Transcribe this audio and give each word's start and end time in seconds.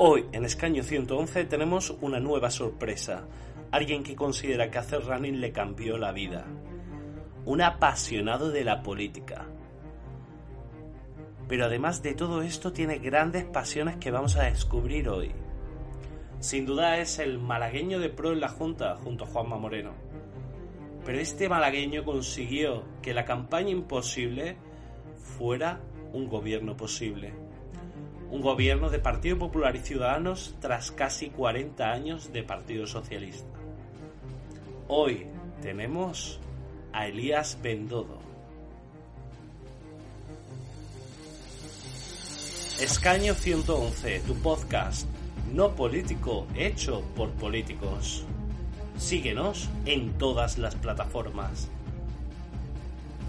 Hoy, 0.00 0.26
en 0.30 0.44
Escaño 0.44 0.84
111, 0.84 1.46
tenemos 1.46 1.90
una 2.00 2.20
nueva 2.20 2.52
sorpresa. 2.52 3.26
Alguien 3.72 4.04
que 4.04 4.14
considera 4.14 4.70
que 4.70 4.78
hacer 4.78 5.04
running 5.04 5.40
le 5.40 5.50
cambió 5.50 5.98
la 5.98 6.12
vida. 6.12 6.46
Un 7.44 7.62
apasionado 7.62 8.50
de 8.52 8.62
la 8.62 8.84
política. 8.84 9.46
Pero 11.48 11.64
además 11.64 12.00
de 12.00 12.14
todo 12.14 12.42
esto, 12.42 12.72
tiene 12.72 12.98
grandes 12.98 13.42
pasiones 13.42 13.96
que 13.96 14.12
vamos 14.12 14.36
a 14.36 14.44
descubrir 14.44 15.08
hoy. 15.08 15.32
Sin 16.38 16.64
duda 16.64 16.98
es 16.98 17.18
el 17.18 17.40
malagueño 17.40 17.98
de 17.98 18.10
pro 18.10 18.30
en 18.30 18.38
la 18.38 18.50
Junta, 18.50 18.94
junto 19.02 19.24
a 19.24 19.26
Juanma 19.26 19.58
Moreno. 19.58 19.94
Pero 21.04 21.18
este 21.18 21.48
malagueño 21.48 22.04
consiguió 22.04 22.84
que 23.02 23.14
la 23.14 23.24
campaña 23.24 23.70
imposible 23.70 24.58
fuera 25.16 25.80
un 26.12 26.28
gobierno 26.28 26.76
posible. 26.76 27.47
Un 28.30 28.42
gobierno 28.42 28.90
de 28.90 28.98
Partido 28.98 29.38
Popular 29.38 29.74
y 29.74 29.78
Ciudadanos 29.78 30.54
tras 30.60 30.90
casi 30.90 31.30
40 31.30 31.90
años 31.90 32.30
de 32.30 32.42
Partido 32.42 32.86
Socialista. 32.86 33.48
Hoy 34.86 35.26
tenemos 35.62 36.38
a 36.92 37.06
Elías 37.06 37.58
Bendodo. 37.62 38.18
Escaño 42.80 43.34
111, 43.34 44.20
tu 44.20 44.34
podcast, 44.36 45.08
no 45.52 45.74
político, 45.74 46.46
hecho 46.54 47.02
por 47.16 47.30
políticos. 47.30 48.24
Síguenos 48.98 49.70
en 49.86 50.18
todas 50.18 50.58
las 50.58 50.74
plataformas. 50.74 51.70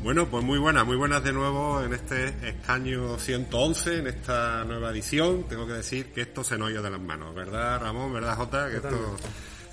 Bueno, 0.01 0.29
pues 0.29 0.45
muy 0.45 0.57
buenas, 0.57 0.85
muy 0.85 0.95
buenas 0.95 1.21
de 1.23 1.33
nuevo 1.33 1.83
en 1.83 1.93
este 1.93 2.29
escaño 2.47 3.19
111, 3.19 3.97
en 3.97 4.07
esta 4.07 4.63
nueva 4.63 4.91
edición. 4.91 5.43
Tengo 5.49 5.67
que 5.67 5.73
decir 5.73 6.13
que 6.13 6.21
esto 6.21 6.41
se 6.41 6.57
nos 6.57 6.69
ha 6.69 6.71
ido 6.71 6.81
de 6.81 6.89
las 6.89 7.01
manos, 7.01 7.35
¿verdad, 7.35 7.81
Ramón? 7.81 8.13
¿Verdad, 8.13 8.37
Jota? 8.37 8.69
Que 8.69 8.77
esto 8.77 9.17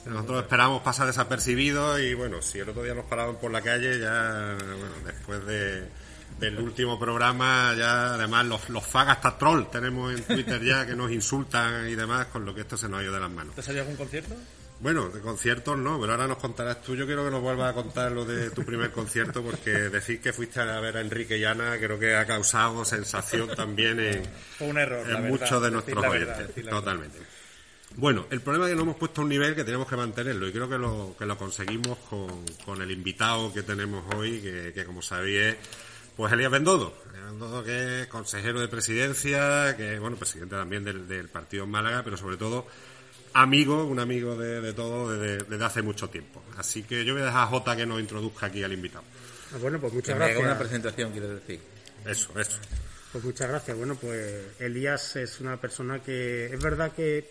nosotros 0.05 0.43
esperamos 0.43 0.83
pasar 0.83 1.07
desapercibido 1.07 1.99
y 2.01 2.15
bueno, 2.15 2.43
si 2.43 2.59
el 2.59 2.69
otro 2.69 2.83
día 2.83 2.95
nos 2.95 3.05
paraban 3.05 3.37
por 3.37 3.53
la 3.53 3.63
calle, 3.63 4.01
ya, 4.01 4.57
bueno, 4.59 4.95
después 5.05 5.47
de, 5.47 5.89
del 6.41 6.59
último 6.59 6.99
programa, 6.99 7.73
ya 7.79 8.15
además 8.15 8.47
los, 8.47 8.69
los 8.69 8.85
fagas 8.85 9.17
hasta 9.17 9.39
troll 9.39 9.67
tenemos 9.71 10.13
en 10.13 10.25
Twitter 10.25 10.63
ya 10.63 10.87
que 10.87 10.97
nos 10.97 11.13
insultan 11.13 11.89
y 11.89 11.95
demás, 11.95 12.27
con 12.27 12.45
lo 12.45 12.53
que 12.53 12.63
esto 12.63 12.77
se 12.77 12.89
nos 12.89 13.01
ha 13.01 13.05
ido 13.05 13.13
de 13.13 13.21
las 13.21 13.31
manos. 13.31 13.55
¿Te 13.55 13.63
salió 13.63 13.83
algún 13.83 13.97
concierto? 13.97 14.35
Bueno, 14.79 15.09
de 15.09 15.21
conciertos 15.21 15.79
no, 15.79 15.99
pero 15.99 16.13
ahora 16.13 16.27
nos 16.27 16.37
contarás 16.37 16.83
tú. 16.83 16.95
Yo 16.95 17.07
quiero 17.07 17.25
que 17.25 17.31
nos 17.31 17.41
vuelvas 17.41 17.71
a 17.71 17.75
contar 17.75 18.13
lo 18.13 18.25
de 18.27 18.51
tu 18.51 18.63
primer 18.65 18.91
concierto, 18.93 19.43
porque 19.43 19.71
decir 19.71 20.21
que 20.21 20.33
fuiste 20.35 20.61
a 20.61 20.81
ver 20.81 20.99
a 20.99 21.01
Enrique 21.01 21.39
y 21.39 21.45
Ana 21.45 21.79
creo 21.79 21.99
que 21.99 22.15
ha 22.15 22.27
causado 22.27 22.85
sensación 22.85 23.49
también 23.57 23.99
en, 24.01 24.23
Fue 24.59 24.69
un 24.69 24.77
error. 24.79 25.07
la 25.07 25.17
en 25.17 25.23
verdad, 25.25 25.29
muchos 25.41 25.63
de 25.63 25.71
nuestros 25.71 26.03
la 26.03 26.11
oyentes. 26.11 26.37
verdad, 26.37 26.51
verdad. 26.57 26.71
Totalmente. 26.71 27.19
Bueno, 27.97 28.27
el 28.31 28.43
problema 28.43 28.67
es 28.67 28.73
que 28.73 28.77
no 28.77 28.83
hemos 28.83 28.97
puesto 28.97 29.23
un 29.23 29.29
nivel 29.31 29.55
que 29.55 29.65
tenemos 29.65 29.89
que 29.89 29.97
mantenerlo 29.97 30.47
y 30.47 30.53
creo 30.53 30.69
que 30.69 30.77
lo, 30.77 31.15
que 31.19 31.25
lo 31.25 31.39
conseguimos 31.39 31.97
con, 32.11 32.45
con 32.67 32.83
el 32.83 32.91
invitado 32.91 33.51
que 33.55 33.63
tenemos 33.63 34.05
hoy, 34.15 34.41
que, 34.43 34.73
que 34.75 34.85
como 34.85 35.01
sabéis 35.01 35.41
es 35.41 35.57
pues 36.15 36.31
Elías 36.33 36.51
Bendodo. 36.51 36.95
Elías 37.11 37.31
Bendodo 37.31 37.65
que 37.65 38.03
es 38.03 38.07
consejero 38.09 38.61
de 38.61 38.69
presidencia, 38.69 39.75
que 39.79 39.95
es, 39.95 40.01
bueno, 40.01 40.17
presidente 40.17 40.57
también 40.57 40.85
del, 40.85 41.09
del 41.09 41.31
partido 41.31 41.65
en 41.65 41.71
Málaga, 41.71 42.03
pero 42.05 42.19
sobre 42.19 42.37
todo 42.37 42.67
amigo, 43.43 43.85
un 43.85 43.99
amigo 43.99 44.37
de, 44.37 44.61
de 44.61 44.73
todo 44.73 45.17
desde, 45.17 45.45
desde 45.45 45.65
hace 45.65 45.83
mucho 45.83 46.09
tiempo. 46.09 46.43
Así 46.57 46.83
que 46.83 47.05
yo 47.05 47.13
voy 47.15 47.23
a 47.23 47.27
dejar 47.27 47.43
a 47.43 47.47
Jota 47.47 47.77
que 47.77 47.87
nos 47.87 48.01
introduzca 48.01 48.47
aquí 48.47 48.63
al 48.63 48.73
invitado. 48.73 49.05
Ah, 49.53 49.59
Bueno, 49.61 49.79
pues 49.81 49.93
Que 49.93 49.97
muchas 49.97 50.19
me 50.19 50.25
haga 50.25 50.39
una 50.39 50.49
gracias. 50.49 50.59
presentación, 50.69 51.13
quiero 51.13 51.29
decir. 51.29 51.61
Eso, 52.05 52.39
eso. 52.41 52.59
Pues 53.13 53.25
muchas 53.25 53.49
gracias. 53.49 53.77
Bueno, 53.77 53.95
pues 53.97 54.35
Elías 54.59 55.17
es 55.17 55.41
una 55.41 55.57
persona 55.61 56.01
que 56.03 56.47
es 56.47 56.61
verdad 56.63 56.93
que 56.93 57.29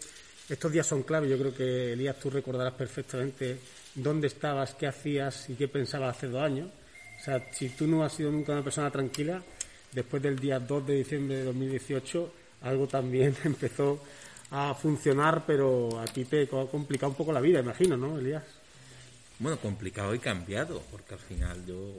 estos 0.50 0.72
días 0.72 0.86
son 0.88 1.04
clave. 1.04 1.30
Yo 1.30 1.38
creo 1.38 1.54
que 1.56 1.94
Elías 1.94 2.20
tú 2.20 2.30
recordarás 2.30 2.74
perfectamente 2.74 3.58
dónde 3.96 4.28
estabas, 4.28 4.76
qué 4.76 4.88
hacías 4.88 5.50
y 5.50 5.56
qué 5.56 5.68
pensabas 5.68 6.18
hace 6.18 6.28
dos 6.28 6.42
años. 6.44 6.70
O 7.20 7.24
sea, 7.24 7.46
si 7.52 7.70
tú 7.70 7.88
no 7.88 8.04
has 8.04 8.14
sido 8.14 8.32
nunca 8.32 8.52
una 8.54 8.64
persona 8.64 8.92
tranquila, 8.92 9.42
después 9.92 10.22
del 10.22 10.38
día 10.38 10.60
2 10.60 10.88
de 10.88 10.94
diciembre 10.96 11.38
de 11.38 11.44
2018 11.46 12.34
algo 12.64 12.88
también 12.88 13.36
empezó 13.44 14.04
a 14.56 14.74
funcionar, 14.74 15.44
pero 15.46 16.00
a 16.00 16.06
ti 16.06 16.24
te 16.24 16.44
ha 16.44 16.66
complicado 16.72 17.10
un 17.10 17.18
poco 17.18 17.34
la 17.34 17.42
vida, 17.42 17.60
imagino, 17.60 17.98
¿no, 17.98 18.18
Elías? 18.18 18.44
Bueno, 19.40 19.60
complicado 19.60 20.16
y 20.16 20.20
cambiado, 20.20 20.82
porque 20.92 21.14
al 21.14 21.20
final 21.20 21.66
yo 21.66 21.94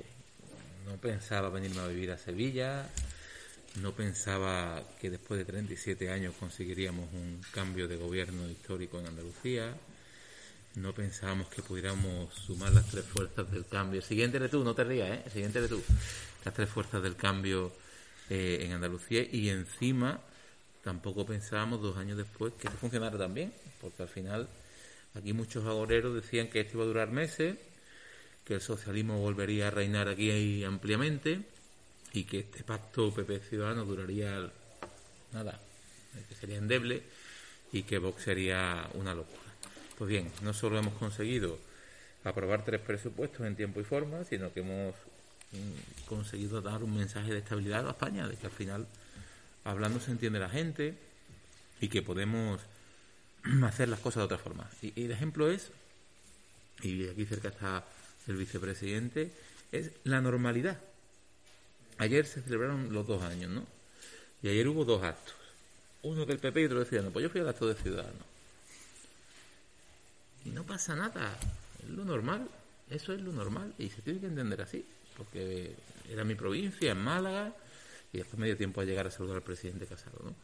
no 0.86 0.96
pensaba 0.96 1.50
venirme 1.50 1.82
a 1.82 1.86
vivir 1.88 2.10
a 2.12 2.18
Sevilla, 2.18 2.88
no 3.82 3.92
pensaba 3.92 4.82
que 4.98 5.10
después 5.10 5.36
de 5.38 5.44
37 5.44 6.10
años 6.10 6.34
conseguiríamos 6.40 7.12
un 7.12 7.42
cambio 7.52 7.88
de 7.88 7.96
gobierno 7.96 8.48
histórico 8.48 8.98
en 9.00 9.06
Andalucía, 9.08 9.74
no 10.76 10.94
pensábamos 10.94 11.48
que 11.48 11.60
pudiéramos 11.62 12.32
sumar 12.34 12.72
las 12.72 12.86
tres 12.86 13.04
fuerzas 13.04 13.50
del 13.50 13.66
cambio. 13.66 14.00
Siguiente 14.00 14.38
eres 14.38 14.50
tú, 14.50 14.64
no 14.64 14.74
te 14.74 14.84
rías, 14.84 15.10
¿eh? 15.10 15.24
Siguiente 15.30 15.58
eres 15.58 15.70
tú. 15.70 15.82
Las 16.44 16.54
tres 16.54 16.68
fuerzas 16.68 17.02
del 17.02 17.16
cambio 17.16 17.72
eh, 18.30 18.60
en 18.62 18.72
Andalucía 18.72 19.26
y 19.30 19.48
encima 19.50 20.20
tampoco 20.86 21.26
pensábamos 21.26 21.82
dos 21.82 21.96
años 21.96 22.16
después 22.16 22.52
que 22.52 22.68
esto 22.68 22.78
funcionara 22.78 23.18
también, 23.18 23.52
porque 23.80 24.04
al 24.04 24.08
final 24.08 24.48
aquí 25.16 25.32
muchos 25.32 25.66
agoreros 25.66 26.14
decían 26.14 26.46
que 26.46 26.60
esto 26.60 26.74
iba 26.74 26.84
a 26.84 26.86
durar 26.86 27.10
meses, 27.10 27.56
que 28.44 28.54
el 28.54 28.60
socialismo 28.60 29.18
volvería 29.18 29.66
a 29.66 29.70
reinar 29.72 30.06
aquí 30.06 30.62
ampliamente 30.62 31.40
y 32.12 32.22
que 32.22 32.38
este 32.38 32.62
pacto 32.62 33.12
PP 33.12 33.40
Ciudadano 33.40 33.84
duraría 33.84 34.48
nada, 35.32 35.58
que 36.28 36.36
sería 36.36 36.58
endeble 36.58 37.02
y 37.72 37.82
que 37.82 37.98
Vox 37.98 38.22
sería 38.22 38.88
una 38.94 39.12
locura. 39.12 39.42
Pues 39.98 40.08
bien, 40.08 40.30
no 40.42 40.54
solo 40.54 40.78
hemos 40.78 40.94
conseguido 40.94 41.58
aprobar 42.22 42.64
tres 42.64 42.80
presupuestos 42.80 43.44
en 43.44 43.56
tiempo 43.56 43.80
y 43.80 43.84
forma, 43.84 44.22
sino 44.22 44.52
que 44.52 44.60
hemos 44.60 44.94
mm, 45.50 46.06
conseguido 46.08 46.62
dar 46.62 46.84
un 46.84 46.96
mensaje 46.96 47.32
de 47.32 47.40
estabilidad 47.40 47.88
a 47.88 47.90
España, 47.90 48.28
de 48.28 48.36
que 48.36 48.46
al 48.46 48.52
final 48.52 48.86
hablando 49.66 50.00
se 50.00 50.12
entiende 50.12 50.38
la 50.38 50.48
gente 50.48 50.94
y 51.80 51.88
que 51.88 52.02
podemos 52.02 52.60
hacer 53.64 53.88
las 53.88 54.00
cosas 54.00 54.20
de 54.20 54.24
otra 54.24 54.38
forma. 54.38 54.68
Y, 54.80 55.04
el 55.04 55.10
ejemplo 55.10 55.50
es, 55.50 55.70
y 56.82 57.08
aquí 57.08 57.26
cerca 57.26 57.48
está 57.48 57.84
el 58.26 58.36
vicepresidente, 58.36 59.32
es 59.72 59.90
la 60.04 60.20
normalidad. 60.20 60.78
Ayer 61.98 62.26
se 62.26 62.42
celebraron 62.42 62.92
los 62.92 63.06
dos 63.06 63.22
años, 63.22 63.50
¿no? 63.50 63.66
Y 64.42 64.48
ayer 64.48 64.68
hubo 64.68 64.84
dos 64.84 65.02
actos. 65.02 65.34
Uno 66.02 66.24
del 66.24 66.38
PP 66.38 66.60
y 66.60 66.64
otro 66.66 66.80
de 66.80 66.84
Ciudadanos. 66.84 67.12
Pues 67.12 67.22
yo 67.22 67.30
fui 67.30 67.40
al 67.40 67.48
acto 67.48 67.66
de 67.66 67.74
Ciudadanos. 67.74 68.22
Y 70.44 70.50
no 70.50 70.64
pasa 70.64 70.94
nada. 70.94 71.36
Es 71.82 71.90
lo 71.90 72.04
normal. 72.04 72.46
Eso 72.90 73.12
es 73.12 73.20
lo 73.20 73.32
normal. 73.32 73.74
Y 73.78 73.88
se 73.88 74.02
tiene 74.02 74.20
que 74.20 74.26
entender 74.26 74.60
así. 74.60 74.84
Porque 75.16 75.74
era 76.10 76.22
mi 76.22 76.34
provincia, 76.34 76.92
en 76.92 76.98
Málaga, 76.98 77.54
y 78.16 78.20
después 78.20 78.38
me 78.38 78.46
dio 78.46 78.56
tiempo 78.56 78.80
a 78.80 78.84
llegar 78.84 79.06
a 79.06 79.10
saludar 79.10 79.36
al 79.36 79.42
presidente 79.42 79.86
Casado, 79.86 80.18
¿no? 80.24 80.34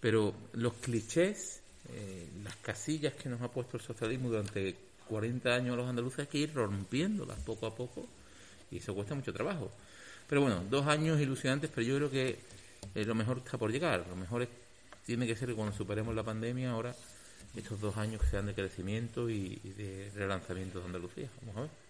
Pero 0.00 0.34
los 0.54 0.74
clichés, 0.74 1.60
eh, 1.90 2.28
las 2.42 2.56
casillas 2.56 3.14
que 3.14 3.28
nos 3.28 3.40
ha 3.42 3.48
puesto 3.50 3.76
el 3.76 3.82
socialismo 3.82 4.28
durante 4.30 4.74
40 5.08 5.54
años 5.54 5.74
a 5.74 5.76
los 5.76 5.88
andaluces, 5.88 6.20
hay 6.20 6.26
que 6.26 6.38
ir 6.38 6.54
rompiéndolas 6.54 7.38
poco 7.40 7.66
a 7.66 7.74
poco. 7.74 8.06
Y 8.70 8.78
eso 8.78 8.94
cuesta 8.94 9.14
mucho 9.14 9.32
trabajo. 9.32 9.70
Pero 10.28 10.40
bueno, 10.40 10.64
dos 10.68 10.86
años 10.86 11.20
ilusionantes, 11.20 11.70
pero 11.74 11.86
yo 11.86 11.96
creo 11.96 12.10
que 12.10 12.38
eh, 12.94 13.04
lo 13.04 13.14
mejor 13.14 13.38
está 13.38 13.56
por 13.58 13.70
llegar. 13.70 14.06
Lo 14.08 14.16
mejor 14.16 14.42
es- 14.42 14.48
tiene 15.06 15.26
que 15.26 15.36
ser 15.36 15.48
que 15.50 15.54
cuando 15.54 15.76
superemos 15.76 16.14
la 16.14 16.22
pandemia, 16.22 16.70
ahora 16.70 16.94
estos 17.54 17.80
dos 17.80 17.96
años 17.96 18.20
sean 18.30 18.46
de 18.46 18.54
crecimiento 18.54 19.28
y, 19.30 19.60
y 19.62 19.68
de 19.70 20.10
relanzamiento 20.14 20.80
de 20.80 20.86
Andalucía. 20.86 21.28
Vamos 21.42 21.56
a 21.56 21.60
ver. 21.62 21.83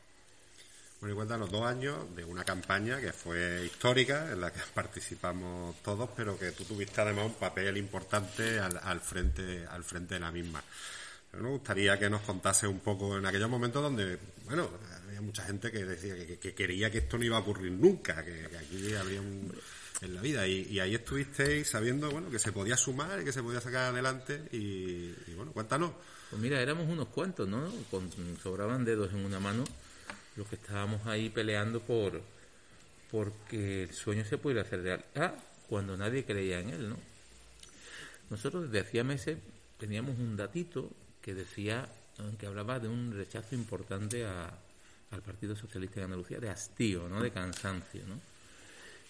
Bueno, 1.00 1.12
y 1.14 1.16
cuéntanos 1.16 1.50
dos 1.50 1.66
años 1.66 2.14
de 2.16 2.24
una 2.24 2.44
campaña 2.44 2.98
que 3.00 3.12
fue 3.12 3.64
histórica, 3.66 4.32
en 4.32 4.40
la 4.40 4.52
que 4.52 4.60
participamos 4.74 5.76
todos, 5.82 6.08
pero 6.16 6.38
que 6.38 6.52
tú 6.52 6.64
tuviste 6.64 7.00
además 7.00 7.26
un 7.26 7.34
papel 7.34 7.76
importante 7.76 8.58
al, 8.58 8.78
al 8.82 9.00
frente, 9.00 9.66
al 9.66 9.84
frente 9.84 10.14
de 10.14 10.20
la 10.20 10.32
misma. 10.32 10.62
Pero 11.30 11.42
me 11.42 11.50
gustaría 11.50 11.98
que 11.98 12.08
nos 12.08 12.22
contase 12.22 12.66
un 12.66 12.80
poco 12.80 13.18
en 13.18 13.26
aquellos 13.26 13.50
momentos 13.50 13.82
donde, 13.82 14.18
bueno, 14.44 14.70
había 15.04 15.20
mucha 15.20 15.44
gente 15.44 15.70
que 15.70 15.84
decía 15.84 16.14
que, 16.14 16.26
que- 16.26 16.38
que 16.38 16.54
quería 16.54 16.90
que 16.90 16.98
esto 16.98 17.18
no 17.18 17.24
iba 17.24 17.36
a 17.36 17.40
ocurrir 17.40 17.72
nunca, 17.72 18.24
que, 18.24 18.48
que 18.48 18.56
aquí 18.56 18.94
habría 18.94 19.20
un 19.20 19.52
en 20.00 20.14
la 20.14 20.20
vida 20.20 20.46
y, 20.46 20.62
y 20.70 20.80
ahí 20.80 20.94
estuvisteis 20.96 21.68
sabiendo 21.68 22.10
bueno 22.10 22.28
que 22.28 22.38
se 22.40 22.50
podía 22.52 22.76
sumar 22.76 23.20
y 23.22 23.24
que 23.24 23.32
se 23.32 23.42
podía 23.42 23.60
sacar 23.60 23.92
adelante 23.92 24.42
y, 24.52 25.14
y 25.28 25.34
bueno 25.36 25.52
cuéntanos 25.52 25.92
Pues 26.30 26.42
mira, 26.42 26.60
éramos 26.60 26.88
unos 26.88 27.08
cuantos, 27.08 27.48
¿no? 27.48 27.72
Con, 27.92 28.10
sobraban 28.42 28.84
dedos 28.84 29.12
en 29.12 29.24
una 29.24 29.38
mano 29.38 29.62
los 30.36 30.48
que 30.48 30.56
estábamos 30.56 31.06
ahí 31.06 31.30
peleando 31.30 31.80
por 31.80 32.20
porque 33.10 33.84
el 33.84 33.92
sueño 33.92 34.24
se 34.24 34.38
pudiera 34.38 34.62
hacer 34.62 34.82
realidad 34.82 35.34
cuando 35.68 35.96
nadie 35.96 36.24
creía 36.24 36.58
en 36.60 36.70
él, 36.70 36.88
¿no? 36.88 36.96
Nosotros 38.30 38.64
desde 38.70 38.86
hacía 38.86 39.04
meses 39.04 39.38
teníamos 39.78 40.18
un 40.18 40.36
datito 40.36 40.90
que 41.22 41.34
decía, 41.34 41.88
que 42.38 42.46
hablaba 42.46 42.78
de 42.80 42.88
un 42.88 43.12
rechazo 43.12 43.54
importante 43.54 44.24
a- 44.24 44.52
al 45.10 45.22
Partido 45.22 45.54
Socialista 45.54 45.96
de 46.00 46.04
Andalucía, 46.04 46.38
de 46.40 46.48
hastío, 46.50 47.08
¿no? 47.08 47.22
De 47.22 47.30
cansancio, 47.30 48.02
¿no? 48.06 48.20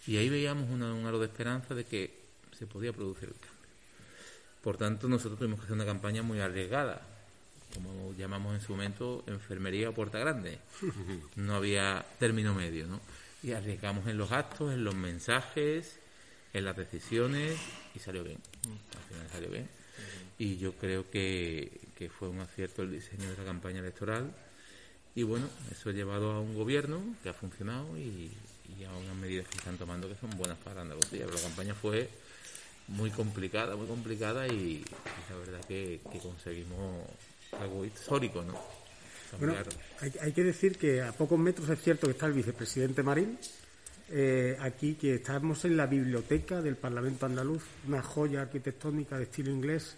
Y 0.07 0.17
ahí 0.19 0.29
veíamos 0.29 0.69
una- 0.71 0.93
un 0.93 1.07
halo 1.07 1.19
de 1.19 1.27
esperanza 1.27 1.75
de 1.75 1.85
que 1.85 2.15
se 2.59 2.67
podía 2.67 2.93
producir 2.93 3.29
el 3.31 3.35
cambio. 3.35 3.51
Por 4.63 4.77
tanto, 4.77 5.09
nosotros 5.09 5.39
tuvimos 5.39 5.61
que 5.61 5.65
hacer 5.65 5.75
una 5.77 5.87
campaña 5.87 6.23
muy 6.23 6.41
arriesgada, 6.41 7.01
como 7.75 8.15
llamamos 8.15 8.55
en 8.55 8.61
su 8.61 8.73
momento 8.73 9.25
enfermería 9.27 9.91
o 9.91 9.95
puerta 9.95 10.19
grande. 10.19 10.59
No 11.37 11.57
había 11.57 12.05
término 12.19 12.55
medio, 12.55 12.87
¿no? 12.87 13.01
Y 13.43 13.53
arriesgamos 13.53 14.07
en 14.07 14.17
los 14.17 14.33
actos, 14.33 14.73
en 14.73 14.85
los 14.85 14.95
mensajes, 14.95 15.99
en 16.53 16.65
las 16.65 16.77
decisiones 16.77 17.59
y 17.95 17.99
salió 17.99 18.25
bien. 18.25 18.39
Al 18.97 19.03
final 19.03 19.29
salió 19.31 19.51
bien. 19.51 19.69
Y 20.39 20.57
yo 20.57 20.73
creo 20.73 21.11
que, 21.11 21.81
que 21.97 22.09
fue 22.09 22.29
un 22.29 22.41
acierto 22.41 22.83
el 22.83 22.93
diseño 22.93 23.31
de 23.31 23.37
la 23.37 23.45
campaña 23.45 23.81
electoral. 23.81 24.33
Y 25.15 25.23
bueno, 25.23 25.49
eso 25.71 25.91
ha 25.91 25.93
llevado 25.93 26.33
a 26.33 26.41
un 26.41 26.55
gobierno 26.55 27.01
que 27.23 27.29
ha 27.29 27.35
funcionado 27.35 27.97
y, 27.99 28.33
y 28.79 28.85
a 28.85 28.93
unas 28.93 29.17
medidas 29.17 29.47
que 29.49 29.59
están 29.59 29.77
tomando 29.77 30.09
que 30.09 30.17
son 30.17 30.31
buenas 30.31 30.59
para 30.59 30.81
Andalucía. 30.81 31.27
Pero 31.27 31.37
la 31.37 31.43
campaña 31.43 31.75
fue 31.75 32.09
muy 32.89 33.11
complicada, 33.11 33.77
muy 33.77 33.87
complicada 33.87 34.49
y, 34.49 34.85
la 35.31 35.37
verdad 35.37 35.65
que 35.67 36.01
conseguimos 36.23 37.07
algo 37.61 37.85
histórico, 37.85 38.43
¿no? 38.43 38.55
Bueno, 39.39 39.55
hay 40.21 40.33
que 40.33 40.45
decir 40.45 40.79
que 40.79 41.03
a 41.03 41.13
pocos 41.13 41.39
metros 41.39 41.69
es 41.69 41.81
cierto 41.83 42.07
que 42.07 42.13
está 42.13 42.27
el 42.27 42.35
vicepresidente 42.35 43.03
Marín, 43.03 43.39
eh, 44.11 44.57
aquí 44.61 44.95
que 44.95 45.15
estamos 45.15 45.65
en 45.65 45.77
la 45.77 45.87
biblioteca 45.87 46.61
del 46.61 46.77
Parlamento 46.77 47.27
andaluz, 47.27 47.63
una 47.89 48.03
joya 48.03 48.43
arquitectónica 48.43 49.17
de 49.17 49.25
estilo 49.25 49.51
inglés 49.51 49.97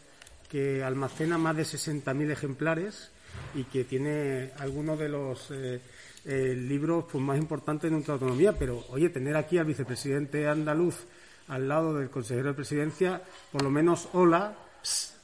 que 0.48 0.82
almacena 0.84 1.38
más 1.38 1.56
de 1.56 1.64
60.000 1.64 2.30
ejemplares 2.30 3.10
y 3.54 3.64
que 3.64 3.84
tiene 3.84 4.52
algunos 4.58 4.98
de 4.98 5.08
los 5.08 5.50
eh, 5.50 5.80
eh, 6.24 6.54
libros 6.56 7.06
pues, 7.10 7.22
más 7.22 7.36
importantes 7.36 7.90
de 7.90 7.90
nuestra 7.90 8.14
autonomía. 8.14 8.52
Pero, 8.52 8.84
oye, 8.90 9.08
tener 9.08 9.36
aquí 9.36 9.58
al 9.58 9.66
vicepresidente 9.66 10.46
andaluz 10.46 10.96
al 11.48 11.68
lado 11.68 11.94
del 11.94 12.08
consejero 12.08 12.48
de 12.48 12.54
presidencia, 12.54 13.22
por 13.52 13.62
lo 13.62 13.70
menos 13.70 14.08
hola, 14.12 14.56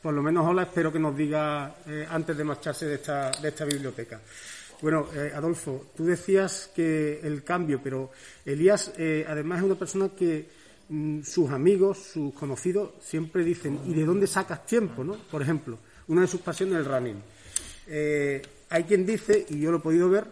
por 0.02 0.12
lo 0.12 0.22
menos 0.22 0.44
hola, 0.44 0.64
espero 0.64 0.92
que 0.92 0.98
nos 0.98 1.16
diga 1.16 1.76
eh, 1.86 2.04
antes 2.10 2.36
de 2.36 2.42
marcharse 2.42 2.86
de 2.86 2.96
esta, 2.96 3.30
de 3.30 3.48
esta 3.48 3.64
biblioteca. 3.64 4.20
Bueno, 4.80 5.06
eh, 5.14 5.30
Adolfo, 5.32 5.92
tú 5.96 6.04
decías 6.04 6.72
que 6.74 7.20
el 7.22 7.44
cambio, 7.44 7.80
pero 7.82 8.10
Elías 8.44 8.92
eh, 8.98 9.24
además 9.28 9.58
es 9.58 9.64
una 9.64 9.76
persona 9.76 10.08
que 10.08 10.48
mm, 10.88 11.22
sus 11.22 11.50
amigos, 11.50 11.98
sus 11.98 12.34
conocidos, 12.34 12.90
siempre 13.00 13.44
dicen, 13.44 13.78
¿y 13.86 13.94
de 13.94 14.04
dónde 14.04 14.26
sacas 14.26 14.66
tiempo? 14.66 15.04
¿no? 15.04 15.14
Por 15.30 15.40
ejemplo, 15.40 15.78
una 16.08 16.22
de 16.22 16.26
sus 16.26 16.40
pasiones 16.40 16.74
es 16.74 16.80
el 16.80 16.92
running. 16.92 17.22
Hay 18.70 18.84
quien 18.84 19.06
dice, 19.06 19.46
y 19.50 19.60
yo 19.60 19.70
lo 19.70 19.76
he 19.76 19.80
podido 19.80 20.10
ver, 20.10 20.24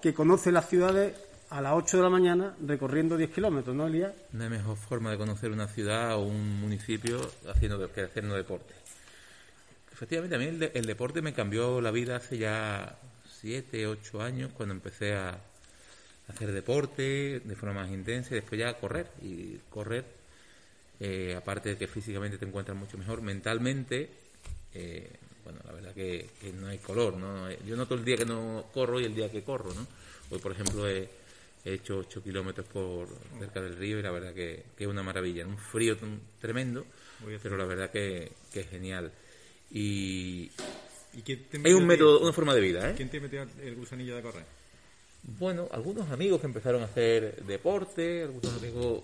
que 0.00 0.14
conoce 0.14 0.50
las 0.50 0.66
ciudades 0.66 1.12
a 1.50 1.60
las 1.60 1.74
8 1.74 1.98
de 1.98 2.02
la 2.02 2.08
mañana 2.08 2.54
recorriendo 2.64 3.18
10 3.18 3.30
kilómetros, 3.30 3.76
¿no, 3.76 3.86
Elías? 3.86 4.12
No 4.32 4.44
hay 4.44 4.50
mejor 4.50 4.76
forma 4.76 5.10
de 5.10 5.18
conocer 5.18 5.50
una 5.50 5.66
ciudad 5.66 6.14
o 6.14 6.20
un 6.20 6.60
municipio 6.60 7.20
haciendo 7.48 7.92
que 7.92 8.02
haciendo 8.02 8.34
deporte. 8.36 8.72
Efectivamente, 10.00 10.34
a 10.34 10.38
mí 10.38 10.46
el, 10.46 10.58
de- 10.58 10.72
el 10.74 10.86
deporte 10.86 11.20
me 11.20 11.34
cambió 11.34 11.78
la 11.82 11.90
vida 11.90 12.16
hace 12.16 12.38
ya 12.38 12.98
siete, 13.30 13.86
ocho 13.86 14.22
años 14.22 14.50
cuando 14.56 14.74
empecé 14.74 15.12
a 15.12 15.38
hacer 16.26 16.52
deporte 16.52 17.40
de 17.44 17.54
forma 17.54 17.82
más 17.82 17.90
intensa 17.90 18.30
y 18.30 18.36
después 18.36 18.58
ya 18.58 18.70
a 18.70 18.78
correr. 18.78 19.08
Y 19.20 19.58
correr, 19.68 20.06
eh, 21.00 21.34
aparte 21.36 21.68
de 21.68 21.76
que 21.76 21.86
físicamente 21.86 22.38
te 22.38 22.46
encuentras 22.46 22.78
mucho 22.78 22.96
mejor, 22.96 23.20
mentalmente, 23.20 24.08
eh, 24.72 25.10
bueno, 25.44 25.58
la 25.66 25.72
verdad 25.72 25.92
que, 25.92 26.30
que 26.40 26.50
no 26.50 26.68
hay 26.68 26.78
color, 26.78 27.18
¿no? 27.18 27.50
Yo 27.66 27.76
noto 27.76 27.94
el 27.94 28.02
día 28.02 28.16
que 28.16 28.24
no 28.24 28.70
corro 28.72 29.00
y 29.00 29.04
el 29.04 29.14
día 29.14 29.30
que 29.30 29.42
corro, 29.42 29.74
¿no? 29.74 29.86
Hoy, 30.30 30.38
por 30.38 30.52
ejemplo, 30.52 30.88
he, 30.88 31.10
he 31.66 31.74
hecho 31.74 31.98
8 31.98 32.22
kilómetros 32.22 32.66
por 32.68 33.06
cerca 33.38 33.60
del 33.60 33.76
río 33.76 33.98
y 33.98 34.02
la 34.02 34.12
verdad 34.12 34.32
que, 34.32 34.64
que 34.78 34.84
es 34.84 34.88
una 34.90 35.02
maravilla. 35.02 35.46
Un 35.46 35.58
frío 35.58 35.94
tremendo, 36.40 36.86
pero 37.42 37.58
la 37.58 37.66
verdad 37.66 37.90
que, 37.90 38.32
que 38.50 38.60
es 38.60 38.70
genial. 38.70 39.12
Y 39.70 40.50
¿Y 41.12 41.22
quién 41.22 41.44
te 41.44 41.60
hay 41.64 41.72
un 41.72 41.86
método, 41.86 42.20
una 42.20 42.32
forma 42.32 42.54
de 42.54 42.60
vida, 42.60 42.90
¿eh? 42.90 42.94
¿Quién 42.96 43.08
te 43.08 43.20
metió 43.20 43.46
el 43.62 43.74
gusanillo 43.74 44.16
de 44.16 44.22
correr? 44.22 44.44
Bueno, 45.22 45.68
algunos 45.72 46.10
amigos 46.10 46.40
que 46.40 46.46
empezaron 46.46 46.82
a 46.82 46.86
hacer 46.86 47.44
deporte, 47.44 48.22
algunos 48.22 48.54
amigos 48.54 49.02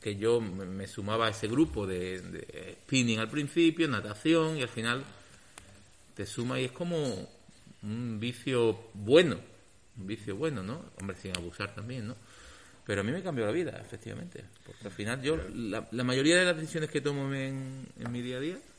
que 0.00 0.16
yo 0.16 0.40
me 0.40 0.86
sumaba 0.86 1.26
a 1.26 1.30
ese 1.30 1.48
grupo 1.48 1.86
de, 1.86 2.20
de 2.20 2.76
spinning 2.84 3.18
al 3.18 3.30
principio, 3.30 3.88
natación, 3.88 4.58
y 4.58 4.62
al 4.62 4.68
final 4.68 5.02
te 6.14 6.26
suma 6.26 6.60
y 6.60 6.66
es 6.66 6.72
como 6.72 7.28
un 7.82 8.20
vicio 8.20 8.90
bueno, 8.94 9.40
un 9.98 10.06
vicio 10.06 10.36
bueno, 10.36 10.62
¿no? 10.62 10.84
Hombre, 11.00 11.16
sin 11.16 11.36
abusar 11.36 11.74
también, 11.74 12.06
¿no? 12.06 12.16
Pero 12.86 13.00
a 13.00 13.04
mí 13.04 13.10
me 13.10 13.22
cambió 13.22 13.46
la 13.46 13.52
vida, 13.52 13.80
efectivamente, 13.84 14.44
porque 14.64 14.84
al 14.84 14.92
final 14.92 15.20
yo, 15.22 15.36
la, 15.54 15.88
la 15.90 16.04
mayoría 16.04 16.36
de 16.36 16.44
las 16.44 16.56
decisiones 16.56 16.90
que 16.90 17.00
tomo 17.00 17.34
en, 17.34 17.88
en 17.98 18.12
mi 18.12 18.22
día 18.22 18.36
a 18.36 18.40
día, 18.40 18.58
¿Estás 18.58 18.75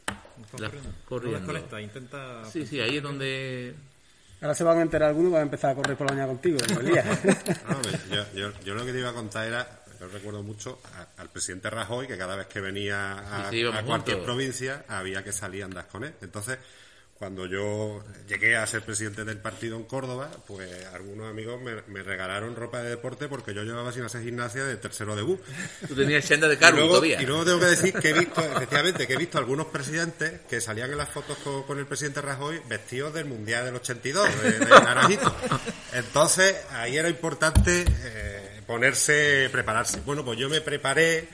las 0.60 0.72
corriendo? 1.06 1.40
No 1.72 1.80
intenta... 1.80 2.46
Sí, 2.52 2.66
sí, 2.66 2.80
ahí 2.80 2.98
es 2.98 3.04
donde 3.04 3.76
Ahora 4.42 4.54
se 4.54 4.64
van 4.64 4.78
a 4.78 4.82
enterar 4.84 5.10
algunos 5.10 5.32
y 5.32 5.34
van 5.34 5.42
a 5.42 5.46
empezar 5.46 5.72
a 5.72 5.76
correr 5.76 5.98
por 5.98 6.08
la 6.08 6.14
mañana 6.14 6.28
contigo, 6.28 6.58
yo, 8.12 8.24
yo- 8.36 8.54
yo 8.64 8.76
lo 8.76 8.86
que 8.86 8.94
te 8.94 9.00
iba 9.00 9.10
a 9.10 9.14
contar 9.14 9.48
era, 9.48 9.68
yo 10.00 10.08
recuerdo 10.10 10.44
mucho 10.44 10.80
a- 10.96 11.22
al 11.22 11.30
presidente 11.30 11.70
Rajoy, 11.72 12.06
que 12.08 12.18
cada 12.18 12.36
vez 12.36 12.46
que 12.48 12.62
venía 12.62 13.14
a, 13.14 13.50
Sí, 13.52 13.62
sí, 13.62 13.66
a 13.66 13.84
cualquier 13.84 14.18
provincia 14.24 14.86
había 14.88 15.24
que 15.24 15.32
salir 15.32 15.64
a 15.64 15.66
andar 15.66 15.88
con 15.88 16.04
él. 16.04 16.14
Entonces, 16.22 16.60
cuando 17.18 17.46
yo 17.46 18.04
llegué 18.28 18.56
a 18.56 18.68
ser 18.68 18.84
presidente 18.84 19.26
del 19.26 19.40
partido 19.40 19.76
en 19.76 19.84
Córdoba, 19.84 20.30
pues 20.46 20.70
algunos 20.94 21.30
amigos 21.30 21.60
me, 21.62 21.82
me 21.88 22.04
regalaron 22.04 22.56
ropa 22.56 22.82
de 22.82 22.92
deporte 22.92 23.28
porque 23.28 23.54
yo 23.54 23.64
llevaba 23.64 23.92
sin 23.92 24.04
hacer 24.04 24.24
gimnasia 24.24 24.64
de 24.66 24.78
tercero 24.78 25.16
de 25.16 25.24
BU. 25.24 25.40
tú 25.88 25.96
tenías 25.96 26.26
senda 26.26 26.48
de 26.48 26.58
cargo 26.58 26.88
todavía. 26.88 27.22
y 27.22 27.26
luego 27.26 27.44
tengo 27.46 27.60
que 27.60 27.66
decir 27.66 27.94
que 27.94 28.10
he 28.10 28.14
visto, 28.14 28.42
efectivamente, 28.42 29.08
que 29.08 29.14
he 29.14 29.18
visto 29.18 29.38
algunos 29.38 29.68
presidentes 29.68 30.42
que 30.50 30.62
salían 30.62 30.92
en 30.92 30.98
las 30.98 31.10
fotos 31.10 31.38
con, 31.40 31.64
con 31.64 31.80
el 31.80 31.88
presidente 31.88 32.22
Rajoy 32.22 32.62
vestidos 32.68 33.14
del 33.14 33.26
Mundial 33.26 33.66
del 33.66 33.76
82, 33.76 34.44
de, 34.44 34.52
de 34.60 34.66
naranjito. 34.66 35.36
Entonces, 35.94 36.56
ahí 36.72 36.98
era 36.98 37.10
importante 37.10 37.86
eh, 37.88 38.62
ponerse, 38.68 39.50
prepararse. 39.52 40.02
Bueno, 40.02 40.24
pues 40.24 40.38
yo 40.38 40.50
me 40.50 40.62
preparé, 40.62 41.28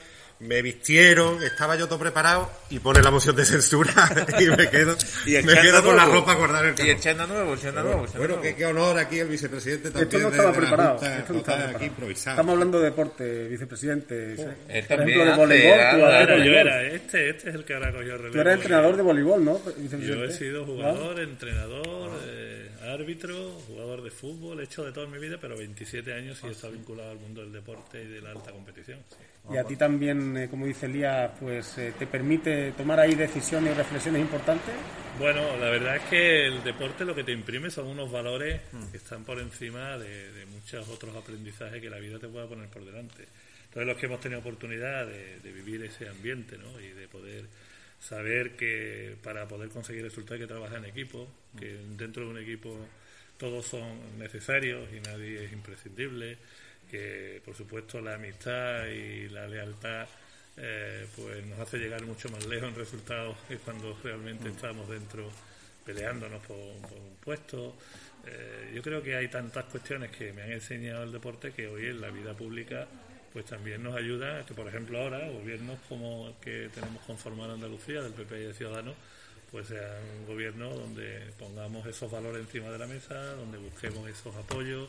me 0.46 0.62
vistieron, 0.62 1.42
estaba 1.42 1.76
yo 1.76 1.86
todo 1.88 1.98
preparado 1.98 2.50
y 2.70 2.78
pone 2.78 3.02
la 3.02 3.10
moción 3.10 3.34
de 3.36 3.44
censura 3.44 3.92
y 4.40 4.44
me 4.46 4.68
quedo, 4.68 4.96
Y 5.26 5.32
me 5.42 5.54
quedo 5.60 5.82
con 5.82 5.96
la 5.96 6.04
ropa 6.04 6.34
guardada 6.34 6.68
en 6.68 6.78
el 6.78 6.86
Y 6.88 7.00
chanda 7.00 7.26
nuevo, 7.26 7.54
el 7.54 7.60
chanda 7.60 7.82
nuevo, 7.82 8.06
Bueno, 8.12 8.26
nuevo. 8.28 8.42
qué, 8.42 8.54
qué 8.54 8.66
honor 8.66 8.98
aquí 8.98 9.18
el 9.20 9.28
vicepresidente 9.28 9.90
también 9.90 10.08
Esto 10.08 10.18
no 10.20 10.28
estaba 10.28 10.50
de 10.52 10.58
preparado. 10.58 10.98
Junta, 10.98 11.18
Esto 11.18 11.32
no 11.32 11.38
estaba 11.38 11.56
preparado. 11.58 11.76
aquí 11.78 11.86
improvisado. 11.86 12.34
Estamos 12.34 12.52
hablando 12.52 12.78
de 12.78 12.84
deporte, 12.84 13.48
vicepresidente. 13.48 14.32
él 14.34 14.36
Por 14.36 14.96
también 14.98 15.20
ejemplo, 15.20 15.24
de 15.24 15.36
voleibol. 15.36 15.80
ah, 15.80 15.90
tú, 15.96 16.04
haces 16.04 16.26
Claro, 16.26 16.44
yo 16.44 16.52
era 16.52 16.82
este, 16.84 17.30
este 17.30 17.48
es 17.48 17.54
el 17.54 17.64
que 17.64 17.74
ahora 17.74 17.92
cogió 17.92 18.12
el 18.12 18.18
relevo. 18.18 18.32
Tú 18.34 18.40
eres 18.40 18.54
entrenador 18.54 18.96
de 18.96 19.02
voleibol, 19.02 19.44
¿no, 19.44 19.60
Yo 20.00 20.24
he 20.24 20.32
sido 20.32 20.64
jugador, 20.66 21.20
entrenador, 21.20 22.10
eh, 22.26 22.63
árbitro, 22.84 23.50
jugador 23.66 24.02
de 24.02 24.10
fútbol, 24.10 24.60
he 24.60 24.64
hecho 24.64 24.84
de 24.84 24.92
todo 24.92 25.04
en 25.04 25.12
mi 25.12 25.18
vida, 25.18 25.38
pero 25.40 25.56
27 25.56 26.12
años 26.12 26.40
y 26.42 26.48
he 26.48 26.50
estado 26.50 26.72
vinculado 26.72 27.10
al 27.10 27.18
mundo 27.18 27.40
del 27.40 27.52
deporte 27.52 28.02
y 28.02 28.06
de 28.06 28.20
la 28.20 28.30
alta 28.30 28.52
competición. 28.52 29.00
sí. 29.08 29.16
Y 29.52 29.58
a 29.58 29.64
ti 29.64 29.76
también, 29.76 30.36
eh, 30.38 30.48
como 30.48 30.64
dice 30.64 30.86
Elías, 30.86 31.30
pues 31.38 31.76
eh, 31.76 31.92
te 31.98 32.06
permite 32.06 32.72
tomar 32.72 32.98
ahí 32.98 33.14
decisiones 33.14 33.74
y 33.74 33.76
reflexiones 33.76 34.22
importantes. 34.22 34.74
Bueno, 35.18 35.56
la 35.58 35.68
verdad 35.68 35.96
es 35.96 36.02
que 36.04 36.46
el 36.46 36.64
deporte 36.64 37.04
lo 37.04 37.14
que 37.14 37.24
te 37.24 37.32
imprime 37.32 37.70
son 37.70 37.88
unos 37.88 38.10
valores 38.10 38.62
que 38.90 38.96
están 38.96 39.22
por 39.22 39.38
encima 39.38 39.98
de, 39.98 40.32
de 40.32 40.46
muchos 40.46 40.88
otros 40.88 41.14
aprendizajes 41.14 41.80
que 41.80 41.90
la 41.90 41.98
vida 41.98 42.18
te 42.18 42.26
pueda 42.26 42.46
poner 42.48 42.68
por 42.68 42.86
delante. 42.86 43.26
Entonces 43.64 43.86
los 43.86 43.96
que 43.96 44.06
hemos 44.06 44.20
tenido 44.20 44.40
oportunidad 44.40 45.06
de, 45.06 45.40
de 45.40 45.52
vivir 45.52 45.82
ese 45.84 46.08
ambiente 46.08 46.56
¿no? 46.56 46.80
y 46.80 46.88
de 46.88 47.06
poder 47.08 47.44
saber 48.04 48.56
que 48.56 49.16
para 49.22 49.48
poder 49.48 49.70
conseguir 49.70 50.02
resultados 50.02 50.40
hay 50.40 50.46
que 50.46 50.52
trabajar 50.52 50.78
en 50.78 50.84
equipo, 50.84 51.26
que 51.58 51.78
dentro 51.96 52.24
de 52.24 52.30
un 52.30 52.38
equipo 52.38 52.76
todos 53.38 53.64
son 53.64 54.18
necesarios 54.18 54.88
y 54.92 55.00
nadie 55.00 55.44
es 55.44 55.52
imprescindible, 55.52 56.36
que 56.90 57.40
por 57.44 57.54
supuesto 57.54 58.00
la 58.00 58.14
amistad 58.14 58.86
y 58.86 59.28
la 59.28 59.48
lealtad 59.48 60.06
eh, 60.56 61.06
pues 61.16 61.44
nos 61.46 61.58
hace 61.58 61.78
llegar 61.78 62.02
mucho 62.04 62.28
más 62.28 62.46
lejos 62.46 62.68
en 62.68 62.74
resultados 62.76 63.36
que 63.48 63.56
cuando 63.56 63.98
realmente 64.04 64.50
estamos 64.50 64.88
dentro 64.88 65.30
peleándonos 65.84 66.40
por, 66.46 66.58
por 66.88 66.98
un 66.98 67.16
puesto. 67.20 67.76
Eh, 68.26 68.72
yo 68.74 68.82
creo 68.82 69.02
que 69.02 69.16
hay 69.16 69.28
tantas 69.28 69.64
cuestiones 69.64 70.10
que 70.10 70.32
me 70.32 70.42
han 70.42 70.52
enseñado 70.52 71.04
el 71.04 71.12
deporte 71.12 71.52
que 71.52 71.66
hoy 71.66 71.86
en 71.86 72.00
la 72.00 72.10
vida 72.10 72.34
pública 72.34 72.86
pues 73.34 73.46
también 73.46 73.82
nos 73.82 73.96
ayuda 73.96 74.38
a 74.38 74.46
que, 74.46 74.54
por 74.54 74.68
ejemplo, 74.68 74.96
ahora 74.96 75.28
gobiernos 75.28 75.76
como 75.88 76.28
el 76.28 76.34
que 76.34 76.70
tenemos 76.72 77.02
conformado 77.02 77.50
en 77.50 77.54
Andalucía, 77.56 78.00
del 78.00 78.12
PP 78.12 78.40
y 78.40 78.44
de 78.44 78.54
Ciudadanos, 78.54 78.94
pues 79.50 79.66
sean 79.66 80.02
un 80.20 80.26
gobierno 80.26 80.70
donde 80.70 81.32
pongamos 81.36 81.84
esos 81.84 82.10
valores 82.10 82.42
encima 82.42 82.70
de 82.70 82.78
la 82.78 82.86
mesa, 82.86 83.34
donde 83.34 83.58
busquemos 83.58 84.08
esos 84.08 84.36
apoyos 84.36 84.88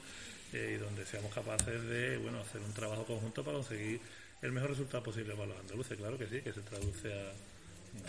eh, 0.53 0.75
y 0.75 0.77
donde 0.77 1.07
seamos 1.07 1.33
capaces 1.33 1.83
de 1.85 2.17
bueno 2.17 2.39
hacer 2.39 2.61
un 2.61 2.71
trabajo 2.71 3.03
conjunto 3.03 3.43
para 3.43 3.57
conseguir 3.57 3.99
el 4.43 4.51
mejor 4.51 4.69
resultado 4.69 5.03
posible 5.03 5.33
para 5.33 5.47
los 5.47 5.59
andaluces. 5.59 5.97
Claro 5.97 6.15
que 6.15 6.27
sí, 6.27 6.41
que 6.41 6.53
se 6.53 6.61
traduce 6.61 7.13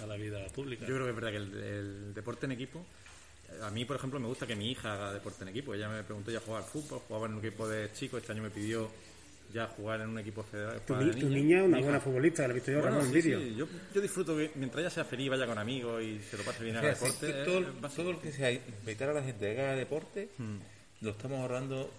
a, 0.02 0.06
la 0.06 0.16
vida 0.16 0.46
pública. 0.48 0.84
Yo 0.86 0.94
creo 0.96 1.04
que 1.04 1.10
es 1.10 1.16
verdad 1.16 1.30
que 1.30 1.36
el, 1.36 1.62
el 1.62 2.14
deporte 2.14 2.44
en 2.44 2.52
equipo... 2.52 2.84
A 3.62 3.70
mí, 3.70 3.84
por 3.84 3.96
ejemplo, 3.96 4.18
me 4.18 4.26
gusta 4.26 4.44
que 4.44 4.56
mi 4.56 4.72
hija 4.72 4.92
haga 4.92 5.12
deporte 5.12 5.44
en 5.44 5.48
equipo. 5.48 5.72
Ella 5.72 5.88
me 5.88 6.02
preguntó 6.02 6.32
ya 6.32 6.40
jugar 6.40 6.64
al 6.64 6.68
fútbol, 6.68 7.00
jugaba 7.06 7.26
en 7.26 7.34
un 7.34 7.38
equipo 7.38 7.68
de 7.68 7.92
chicos, 7.92 8.20
este 8.20 8.32
año 8.32 8.42
me 8.42 8.50
pidió 8.50 8.90
ya 9.52 9.66
jugar 9.68 10.00
en 10.00 10.08
un 10.10 10.18
equipo 10.18 10.42
federal. 10.42 10.80
Tu, 10.86 10.94
ni- 10.96 11.12
niña. 11.42 11.58
es 11.60 11.64
una 11.64 11.80
buena 11.80 12.00
futbolista, 12.00 12.42
la 12.46 12.50
he 12.50 12.54
visto 12.54 12.70
yo 12.72 12.80
Bueno, 12.80 12.96
Ramón, 12.98 13.06
en 13.14 13.22
sí, 13.22 13.28
vídeo. 13.28 13.40
sí, 13.40 13.54
Yo, 13.56 13.66
yo 13.94 14.00
disfruto 14.00 14.36
que 14.36 14.50
mientras 14.56 14.80
ella 14.82 14.90
sea 14.90 15.04
feliz, 15.04 15.30
vaya 15.30 15.46
con 15.46 15.58
amigos 15.58 16.02
y 16.02 16.20
se 16.20 16.36
lo 16.36 16.42
pase 16.44 16.64
bien 16.64 16.76
O 16.76 16.78
a 16.78 16.82
sea, 16.82 16.90
el 16.92 16.96
deporte. 16.98 17.32
todo, 17.44 18.12
lo 18.12 18.20
que 18.20 18.32
sea 18.32 18.50
invitar 18.52 19.08
a 19.10 19.14
la 19.14 19.22
gente 19.22 19.50
a 19.50 19.54
que 19.54 19.60
haga 19.62 19.74
deporte, 19.76 20.28
lo 21.00 21.10
estamos 21.10 21.40
ahorrando 21.40 21.90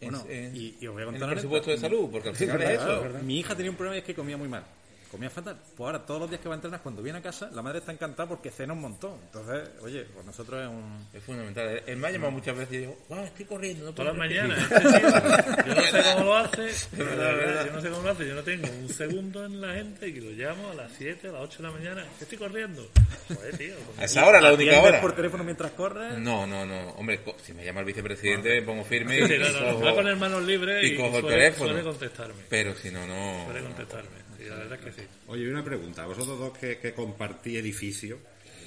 en, 0.00 0.10
Bueno, 0.10 0.26
en- 0.28 0.54
y- 0.56 0.76
y 0.80 0.86
os 0.86 0.92
voy 0.94 1.02
a 1.02 1.06
en 1.06 1.10
contar 1.12 1.28
el 1.30 1.34
presupuesto 1.36 1.70
de 1.70 1.78
salud, 1.78 2.08
porque 2.10 2.28
al 2.30 2.36
final 2.36 2.60
es 2.62 2.70
eso. 2.80 3.04
Mi 3.24 3.38
hija 3.40 3.54
tenía 3.54 3.70
un 3.70 3.76
problema 3.76 3.96
y 3.96 4.00
es 4.00 4.04
que 4.04 4.14
comía 4.14 4.36
muy 4.36 4.48
mal. 4.48 4.64
Comía 5.10 5.30
fatal. 5.30 5.56
Pues 5.76 5.86
ahora, 5.86 6.04
todos 6.04 6.20
los 6.20 6.28
días 6.30 6.42
que 6.42 6.48
va 6.48 6.54
a 6.54 6.56
entrenar, 6.56 6.82
cuando 6.82 7.00
viene 7.02 7.20
a 7.20 7.22
casa, 7.22 7.48
la 7.54 7.62
madre 7.62 7.78
está 7.78 7.92
encantada 7.92 8.28
porque 8.28 8.50
cena 8.50 8.72
un 8.72 8.80
montón. 8.80 9.18
Entonces, 9.26 9.70
oye, 9.82 10.04
pues 10.12 10.26
nosotros 10.26 10.60
es 10.62 10.68
un. 10.68 11.06
Es 11.14 11.22
fundamental. 11.22 11.82
Él 11.86 11.96
me 11.96 12.08
ha 12.08 12.10
llamado 12.10 12.32
muchas 12.32 12.56
veces 12.56 12.74
y 12.74 12.78
digo, 12.78 12.98
"Ah, 13.10 13.22
estoy 13.24 13.44
corriendo. 13.46 13.84
No 13.86 13.92
Todas 13.92 14.12
las 14.12 14.18
mañanas, 14.18 14.68
repetir". 14.68 14.96
este 15.06 15.62
tío, 15.62 15.66
yo 15.66 15.74
no 15.74 15.82
sé 15.82 16.02
cómo 16.12 16.24
lo 16.24 16.36
hace, 16.36 16.68
yo 16.96 17.72
no 17.72 17.80
sé 17.80 17.90
cómo 17.90 18.02
lo 18.02 18.10
hace, 18.10 18.26
yo 18.28 18.34
no 18.34 18.42
tengo 18.42 18.68
un 18.68 18.88
segundo 18.88 19.44
en 19.44 19.60
la 19.60 19.74
gente 19.74 20.08
y 20.08 20.20
lo 20.20 20.30
llamo 20.32 20.70
a 20.70 20.74
las 20.74 20.92
7, 20.98 21.28
a 21.28 21.32
las 21.32 21.42
8 21.42 21.58
de 21.58 21.62
la 21.62 21.70
mañana, 21.74 22.04
estoy 22.20 22.38
corriendo. 22.38 22.88
Joder, 23.28 23.56
tío, 23.56 23.74
A 23.98 24.04
esa 24.04 24.26
hora, 24.26 24.40
la 24.40 24.52
única 24.52 24.70
¿Atiendes 24.72 24.90
hora. 24.92 25.00
por 25.00 25.14
teléfono 25.14 25.44
mientras 25.44 25.70
corres? 25.72 26.18
No, 26.18 26.46
no, 26.46 26.66
no. 26.66 26.90
Hombre, 26.90 27.20
si 27.42 27.52
me 27.54 27.64
llama 27.64 27.80
el 27.80 27.86
vicepresidente, 27.86 28.48
me 28.60 28.62
pongo 28.62 28.84
firme 28.84 29.24
Sí, 29.26 29.34
y, 29.34 29.38
no, 29.38 29.48
no, 29.50 29.60
no, 29.60 29.72
cojo- 29.74 29.84
va 29.84 29.94
con 29.94 30.06
hermanos 30.08 30.42
libres 30.44 30.84
y 30.84 30.94
y, 30.94 30.96
cojo 30.96 31.16
el 31.16 31.22
suele, 31.22 31.36
teléfono. 31.36 31.70
suele 31.70 31.84
contestarme. 31.84 32.42
Pero 32.48 32.74
si 32.74 32.90
no, 32.90 33.06
no. 33.06 33.44
Suele 33.46 33.60
contestarme. 33.62 34.25
Sí, 34.38 34.44
la 34.48 34.56
verdad 34.56 34.78
es 34.86 34.94
que 34.94 35.02
sí. 35.02 35.08
Oye, 35.28 35.44
y 35.44 35.46
una 35.48 35.64
pregunta. 35.64 36.06
Vosotros 36.06 36.38
dos 36.38 36.56
que, 36.58 36.78
que 36.78 36.92
compartí 36.92 37.56
edificio, 37.56 38.18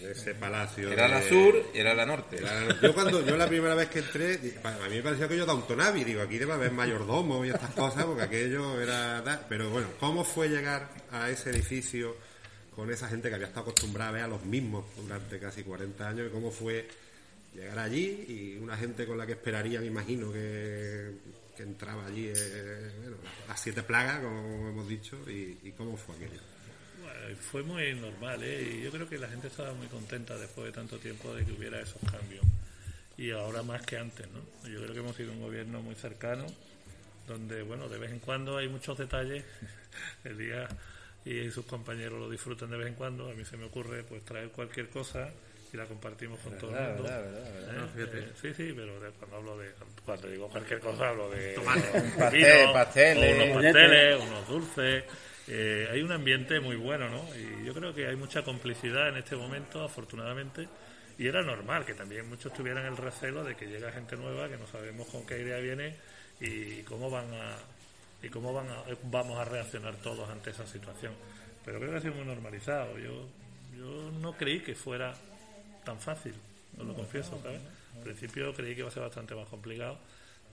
de 0.02 0.12
ese 0.14 0.34
palacio. 0.34 0.92
Era 0.92 1.08
la 1.10 1.20
de- 1.20 1.28
sur 1.30 1.62
y 1.74 1.78
era 1.80 1.94
la 1.94 2.06
norte. 2.06 2.38
Era- 2.38 2.80
Yo 2.82 2.94
cuando 2.94 3.26
yo 3.26 3.36
la 3.36 3.48
primera 3.50 3.76
vez 3.76 3.90
que 3.90 4.00
entré, 4.00 4.40
a 4.64 4.88
mí 4.90 4.96
me 4.96 5.02
pareció 5.04 5.26
aquello 5.26 5.46
Downton 5.46 5.82
Abbey, 5.82 6.04
digo, 6.06 6.22
aquí 6.22 6.38
debe 6.38 6.54
haber 6.54 6.72
mayordomo 6.72 7.44
y 7.46 7.50
estas 7.50 7.72
cosas, 7.72 8.06
porque 8.06 8.24
aquello 8.24 8.80
era... 8.82 9.46
Pero 9.50 9.70
bueno, 9.70 9.88
¿cómo 10.00 10.24
fue 10.24 10.48
llegar 10.48 10.90
a 11.12 11.30
ese 11.30 11.50
edificio 11.50 12.16
con 12.76 12.90
esa 12.92 13.10
gente 13.10 13.28
que 13.28 13.36
había 13.36 13.48
estado 13.48 13.64
acostumbrada 13.72 14.10
a 14.12 14.14
ver 14.14 14.24
a 14.24 14.28
los 14.30 14.46
mismos 14.46 14.86
durante 14.96 15.38
casi 15.38 15.64
40 15.64 16.08
años? 16.08 16.28
¿Y 16.28 16.32
cómo 16.32 16.50
fue 16.50 16.88
llegar 17.54 17.80
allí 17.80 18.26
y 18.30 18.58
una 18.62 18.78
gente 18.78 19.06
con 19.06 19.18
la 19.18 19.26
que 19.26 19.34
esperaría, 19.34 19.82
me 19.82 19.88
imagino, 19.88 20.32
que, 20.32 21.12
que 21.60 21.64
entraba 21.64 22.06
allí, 22.06 22.32
eh, 22.34 22.90
bueno, 23.02 23.18
las 23.46 23.60
siete 23.60 23.84
plagas, 23.84 24.22
como 24.22 24.70
hemos 24.70 24.88
dicho, 24.88 25.18
y, 25.30 25.74
cómo 25.78 25.98
fue 25.98 26.16
aquello? 26.16 26.40
Fue 27.52 27.64
muy 27.64 27.94
normal, 27.96 28.42
¿eh? 28.44 28.78
Y 28.78 28.84
yo 28.84 28.92
creo 28.92 29.10
que 29.10 29.18
la 29.18 29.28
gente 29.28 29.48
estaba 29.48 29.74
muy 29.74 29.88
contenta 29.88 30.38
después 30.38 30.68
de 30.68 30.72
tanto 30.72 30.98
tiempo 31.00 31.36
de 31.36 31.44
que 31.44 31.52
hubiera 31.52 31.82
esos 31.82 32.02
cambios. 32.10 32.46
Y 33.18 33.32
ahora 33.32 33.62
más 33.62 33.86
que 33.86 33.98
antes, 33.98 34.26
¿no? 34.30 34.70
Yo 34.70 34.82
creo 34.82 34.94
que 34.94 35.00
hemos 35.00 35.18
sido 35.18 35.34
un 35.34 35.42
gobierno 35.42 35.82
muy 35.82 35.96
cercano, 35.96 36.46
donde, 37.28 37.62
bueno, 37.64 37.90
de 37.90 37.98
vez 37.98 38.12
en 38.12 38.20
cuando 38.20 38.56
hay 38.56 38.70
muchos 38.70 38.98
detalles. 38.98 39.44
El 40.24 40.38
día 40.38 40.66
y 41.26 41.52
sus 41.52 41.66
compañeros 41.66 42.20
lo 42.20 42.30
disfrutan 42.30 42.70
de 42.70 42.78
vez 42.78 42.88
en 42.88 42.96
cuando. 42.96 43.30
A 43.30 43.34
mí 43.34 43.44
se 43.44 43.58
me 43.58 43.66
ocurre, 43.66 44.04
pues, 44.04 44.24
traer 44.24 44.50
cualquier 44.52 44.90
cosa 44.90 45.30
y 45.72 45.78
la 45.78 45.86
compartimos 45.86 46.40
con 46.40 46.58
todo 46.58 46.72
el 46.78 46.88
mundo. 46.96 47.10
¿Eh? 47.10 48.04
Eh, 48.22 48.32
sí, 48.42 48.54
sí, 48.54 48.74
pero 48.76 49.00
de- 49.00 49.12
cuando 49.12 49.38
hablo 49.38 49.58
de 49.58 49.72
cuando 50.06 50.28
digo 50.28 50.48
cualquier 50.50 50.80
cosa 50.80 51.10
hablo 51.10 51.30
de 51.30 51.56
unos 51.58 51.76
Pastel, 52.18 52.32
vinos, 52.32 52.74
pasteles, 52.74 53.36
unos 53.52 53.64
pasteles, 53.64 54.22
unos 54.22 54.48
dulces. 54.48 55.04
Eh, 55.48 55.88
hay 55.92 56.02
un 56.02 56.12
ambiente 56.12 56.60
muy 56.60 56.76
bueno, 56.76 57.10
¿no? 57.10 57.24
Y 57.36 57.66
yo 57.66 57.74
creo 57.74 57.94
que 57.94 58.08
hay 58.08 58.16
mucha 58.16 58.44
complicidad 58.44 59.10
en 59.10 59.18
este 59.18 59.36
momento, 59.36 59.84
afortunadamente. 59.84 60.68
Y 61.18 61.28
era 61.28 61.42
normal 61.42 61.86
que 61.86 61.94
también 61.96 62.28
muchos 62.30 62.54
tuvieran 62.54 62.86
el 62.86 62.96
recelo 62.96 63.44
de 63.44 63.56
que 63.56 63.66
llega 63.68 63.92
gente 63.92 64.16
nueva, 64.16 64.48
que 64.48 64.58
no 64.58 64.66
sabemos 64.68 65.08
con 65.10 65.26
qué 65.26 65.40
idea 65.40 65.58
viene 65.60 65.96
y 66.40 66.82
cómo 66.84 67.10
van 67.10 67.34
a 67.34 67.58
y 68.22 68.30
cómo 68.30 68.54
van 68.54 68.68
a- 68.70 68.84
vamos 69.04 69.38
a 69.40 69.46
reaccionar 69.46 69.96
todos 69.98 70.30
ante 70.30 70.50
esa 70.52 70.66
situación. 70.68 71.14
Pero 71.66 71.80
creo 71.80 71.92
que 71.92 71.98
ha 71.98 72.02
sido 72.02 72.14
muy 72.16 72.26
normalizado. 72.26 72.98
Yo 73.00 73.28
yo 73.78 74.12
no 74.20 74.34
creí 74.38 74.60
que 74.62 74.76
fuera 74.76 75.14
tan 75.90 76.00
fácil, 76.00 76.34
os 76.78 76.86
lo 76.86 76.94
confieso, 76.94 77.40
¿sabes? 77.42 77.62
Al 77.98 78.04
principio 78.04 78.54
creí 78.54 78.76
que 78.76 78.82
iba 78.82 78.90
a 78.90 78.92
ser 78.92 79.02
bastante 79.02 79.34
más 79.34 79.48
complicado, 79.48 79.98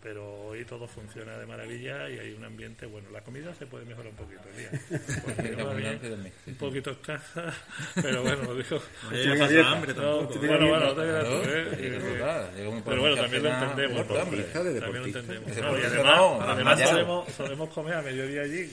pero 0.03 0.47
hoy 0.47 0.65
todo 0.65 0.89
funciona 0.89 1.37
de 1.37 1.45
maravilla 1.45 2.09
y 2.09 2.19
hay 2.19 2.33
un 2.33 2.43
ambiente 2.43 2.87
bueno. 2.87 3.11
La 3.11 3.21
comida 3.21 3.55
se 3.55 3.67
puede 3.67 3.85
mejorar 3.85 4.13
un 4.13 4.17
poquito, 4.17 4.41
el 4.49 4.57
día. 4.57 6.31
Un 6.47 6.55
poquito 6.55 6.91
escasa, 6.93 7.53
pero 7.97 8.23
bueno, 8.23 8.45
lo 8.45 8.55
digo. 8.55 8.81
Pasa 8.81 9.73
hambre 9.73 9.93
No, 9.93 10.21
tampoco. 10.21 10.39
bueno, 10.39 10.69
bueno, 10.69 10.95
no 10.95 11.03
¿eh? 11.03 12.81
Pero 12.85 13.01
bueno, 13.01 13.17
también 13.17 13.43
lo 13.43 13.51
entendemos. 13.51 14.09
También 14.09 14.47
lo 14.83 15.05
entendemos. 15.05 15.57
No, 15.57 15.79
y 15.79 15.83
además, 15.83 16.81
no, 17.07 17.27
solemos 17.37 17.69
comer 17.69 17.95
a 17.95 18.03
mediodía 18.03 18.41
allí. 18.41 18.73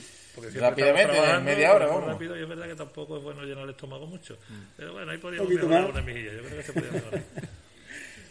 Rápidamente, 0.60 1.16
en 1.16 1.44
media 1.44 1.74
hora, 1.74 1.86
vamos. 1.86 2.06
rápido, 2.06 2.36
y 2.38 2.42
es 2.42 2.48
verdad 2.48 2.66
que 2.66 2.74
tampoco 2.74 3.18
es 3.18 3.22
bueno 3.22 3.42
llenar 3.42 3.64
el 3.64 3.70
estómago 3.70 4.06
mucho. 4.06 4.34
Mm. 4.48 4.54
Pero 4.76 4.92
bueno, 4.94 5.12
ahí 5.12 5.18
podríamos 5.18 5.46
poquito 5.48 5.68
mejorar 5.68 5.82
más. 5.92 5.92
una 5.96 6.02
mejilla. 6.12 6.32
Yo 6.32 6.42
creo 6.42 6.56
que 6.56 6.62
se 6.62 6.72
podría 6.72 6.92
mejorar. 6.92 7.22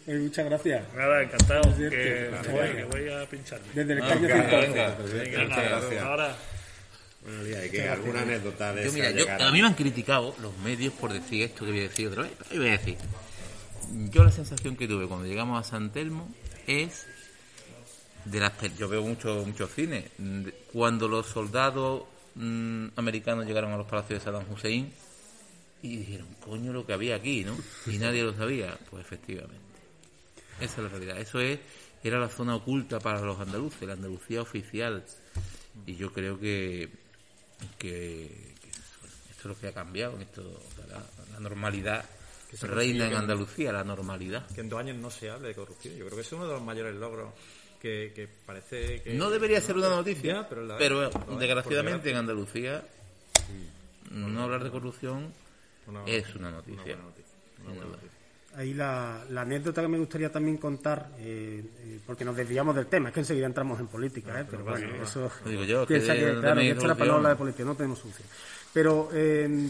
Eh, 0.06 0.18
muchas 0.18 0.44
gracias. 0.44 0.84
Nada, 0.94 1.22
encantado. 1.22 1.62
Que, 1.78 2.26
Claro. 2.28 2.50
voy, 2.52 2.68
que 2.76 2.84
voy 2.84 3.08
a 3.10 3.26
pincharme. 3.26 3.66
Desde 3.72 3.92
el 3.94 4.02
Ah, 4.02 4.06
escaño 4.08 4.20
venga, 4.28 4.34
111. 4.50 4.68
venga. 4.74 4.94
Venga, 5.24 5.42
Muchas 5.48 5.64
gracias. 5.70 6.02
Ahora. 6.04 6.36
Bueno, 7.22 7.42
Lía, 7.44 7.64
¿y 7.64 7.70
qué? 7.70 7.88
¿Alguna 7.88 8.20
anécdota 8.20 8.74
de 8.74 8.84
Yo, 8.84 8.92
mira, 8.92 9.10
yo- 9.12 9.24
a 9.32 9.50
mí 9.50 9.62
me 9.62 9.66
han 9.66 9.72
criticado 9.72 10.36
los 10.42 10.54
medios 10.58 10.92
por 10.92 11.10
decir 11.10 11.44
esto 11.44 11.64
que 11.64 11.70
voy 11.70 11.80
a 11.80 11.82
decir 11.84 12.08
otra 12.08 12.24
vez. 12.24 12.32
pero 12.50 12.60
voy 12.60 12.68
a 12.68 12.72
decir. 12.72 12.98
Yo 14.10 14.24
la 14.24 14.30
sensación 14.30 14.76
que 14.76 14.86
tuve 14.86 15.08
cuando 15.08 15.26
llegamos 15.26 15.58
a 15.58 15.70
San 15.70 15.90
Telmo 15.90 16.28
es 16.66 17.06
de 18.24 18.40
las 18.40 18.52
yo 18.78 18.88
veo 18.88 19.02
mucho 19.02 19.44
muchos 19.46 19.70
cines 19.70 20.10
cuando 20.72 21.08
los 21.08 21.26
soldados 21.26 22.04
mm, 22.34 22.88
americanos 22.96 23.46
llegaron 23.46 23.72
a 23.72 23.76
los 23.76 23.86
palacios 23.86 24.20
de 24.20 24.24
Saddam 24.24 24.50
Hussein 24.50 24.92
y 25.82 25.96
dijeron 25.96 26.28
coño 26.40 26.72
lo 26.72 26.86
que 26.86 26.94
había 26.94 27.16
aquí 27.16 27.44
no 27.44 27.56
y 27.86 27.98
nadie 27.98 28.22
lo 28.22 28.34
sabía. 28.34 28.78
Pues 28.90 29.04
efectivamente 29.04 29.58
esa 30.60 30.76
es 30.76 30.82
la 30.84 30.88
realidad. 30.88 31.18
Eso 31.18 31.40
es 31.40 31.58
era 32.02 32.18
la 32.18 32.28
zona 32.28 32.56
oculta 32.56 33.00
para 33.00 33.20
los 33.20 33.40
andaluces 33.40 33.86
la 33.86 33.94
Andalucía 33.94 34.42
oficial. 34.42 35.04
Y 35.86 35.96
yo 35.96 36.12
creo 36.12 36.38
que 36.38 36.88
que, 37.78 38.54
que 38.60 38.68
esto 38.68 39.40
es 39.40 39.44
lo 39.44 39.58
que 39.58 39.68
ha 39.68 39.72
cambiado 39.72 40.18
esto 40.20 40.42
la, 40.88 41.02
la 41.32 41.40
normalidad 41.40 42.04
se 42.56 42.66
reina 42.66 43.06
en. 43.06 43.14
Andalucía 43.14 43.72
la 43.72 43.84
normalidad. 43.84 44.46
Que 44.54 44.60
en 44.60 44.68
dos 44.68 44.80
años 44.80 44.96
no 44.96 45.10
se 45.10 45.30
hable 45.30 45.48
de 45.48 45.54
corrupción. 45.54 45.94
Yo 45.96 46.04
creo 46.06 46.16
que 46.16 46.22
es 46.22 46.32
uno 46.32 46.46
de 46.46 46.54
los 46.54 46.62
mayores 46.62 46.94
logros 46.94 47.32
que, 47.84 48.12
que 48.14 48.26
parece 48.46 49.02
que... 49.02 49.12
No 49.12 49.28
debería 49.28 49.60
ser 49.60 49.76
una 49.76 49.90
noticia, 49.90 50.36
Ya, 50.36 50.48
pero 50.48 50.64
la- 50.64 50.78
pero 50.78 51.10
desgraciadamente 51.38 52.10
en 52.10 52.16
Andalucía 52.16 52.82
no 54.10 54.42
hablar 54.42 54.64
de 54.64 54.70
corrupción 54.70 55.30
Una- 55.86 56.02
es 56.06 56.34
una 56.34 56.50
noticia. 56.50 56.94
una 56.94 57.74
noticia. 57.74 58.08
Ahí 58.56 58.72
la, 58.72 59.22
la 59.28 59.42
anécdota 59.42 59.82
que 59.82 59.88
me 59.88 59.98
gustaría 59.98 60.32
también 60.32 60.56
contar, 60.56 61.10
eh, 61.18 61.62
eh, 61.80 61.98
porque 62.06 62.24
nos 62.24 62.34
desviamos 62.36 62.74
del 62.74 62.86
tema, 62.86 63.08
es 63.08 63.14
que 63.14 63.20
enseguida 63.20 63.44
entramos 63.46 63.78
en 63.80 63.88
política, 63.88 64.40
¿eh? 64.40 64.46
pero 64.50 64.64
bueno, 64.64 65.02
eso 65.02 65.30
digo 65.44 65.64
yo, 65.64 65.86
que 65.86 65.96
piensa 65.96 66.14
que, 66.14 66.20
no 66.32 66.40
claro, 66.40 66.54
para 66.54 66.64
no 66.74 66.80
solución. 66.80 67.10
hablar 67.10 67.32
de 67.32 67.36
política, 67.36 67.64
no 67.64 67.74
tenemos 67.74 67.98
solución. 67.98 68.26
Pero, 68.72 69.10
eh, 69.12 69.68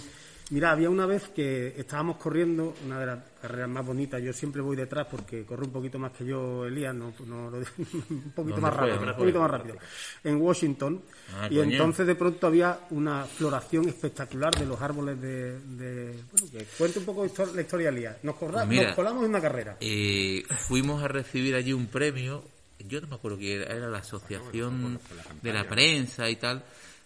mira, 0.50 0.70
había 0.72 0.90
una 0.90 1.06
vez 1.06 1.28
que 1.28 1.74
estábamos 1.76 2.16
corriendo, 2.18 2.74
una 2.84 3.00
de 3.00 3.06
las 3.06 3.18
carreras 3.40 3.68
más 3.68 3.84
bonitas, 3.84 4.22
yo 4.22 4.32
siempre 4.32 4.62
voy 4.62 4.76
detrás 4.76 5.06
porque 5.10 5.44
corre 5.44 5.64
un 5.64 5.72
poquito 5.72 5.98
más 5.98 6.12
que 6.12 6.24
yo, 6.24 6.64
Elías, 6.66 6.94
no, 6.94 7.12
no 7.26 7.50
lo- 7.50 7.58
un 8.08 8.32
poquito 8.34 8.56
¿Dónde 8.56 8.60
más 8.60 8.70
fue? 8.74 8.80
rápido, 8.80 8.96
¿Dónde 8.96 9.12
un 9.12 9.18
poquito 9.18 9.40
más 9.40 9.50
rápido, 9.50 9.76
en 10.24 10.36
Washington, 10.40 11.02
Ah, 11.34 11.48
y 11.50 11.56
coño. 11.56 11.70
entonces 11.72 12.06
de 12.06 12.14
pronto 12.14 12.46
había 12.46 12.78
una 12.90 13.24
floración 13.24 13.88
espectacular 13.88 14.54
de 14.54 14.66
los 14.66 14.80
árboles 14.80 15.20
de... 15.20 15.58
de- 15.60 16.14
bueno, 16.32 16.46
que 16.52 16.64
cuente 16.78 16.98
un 17.00 17.04
poco 17.04 17.26
la 17.54 17.60
historia, 17.62 17.88
Elías. 17.88 18.16
Nos, 18.22 18.36
corra- 18.36 18.58
Pues 18.58 18.68
mira, 18.68 18.84
nos 18.88 18.94
colamos 18.94 19.24
en 19.24 19.30
una 19.30 19.40
carrera. 19.40 19.76
Eh, 19.80 20.42
fuimos 20.68 21.02
a 21.02 21.08
recibir 21.08 21.54
allí 21.54 21.72
un 21.72 21.86
premio, 21.86 22.44
yo 22.86 23.00
no 23.00 23.06
me 23.08 23.14
acuerdo 23.16 23.38
qué 23.38 23.54
era, 23.54 23.74
era 23.74 23.88
la 23.88 23.98
asociación 23.98 24.98
de 25.42 25.52
la 25.52 25.64
prensa 25.66 26.28
y 26.28 26.36
tal, 26.36 26.62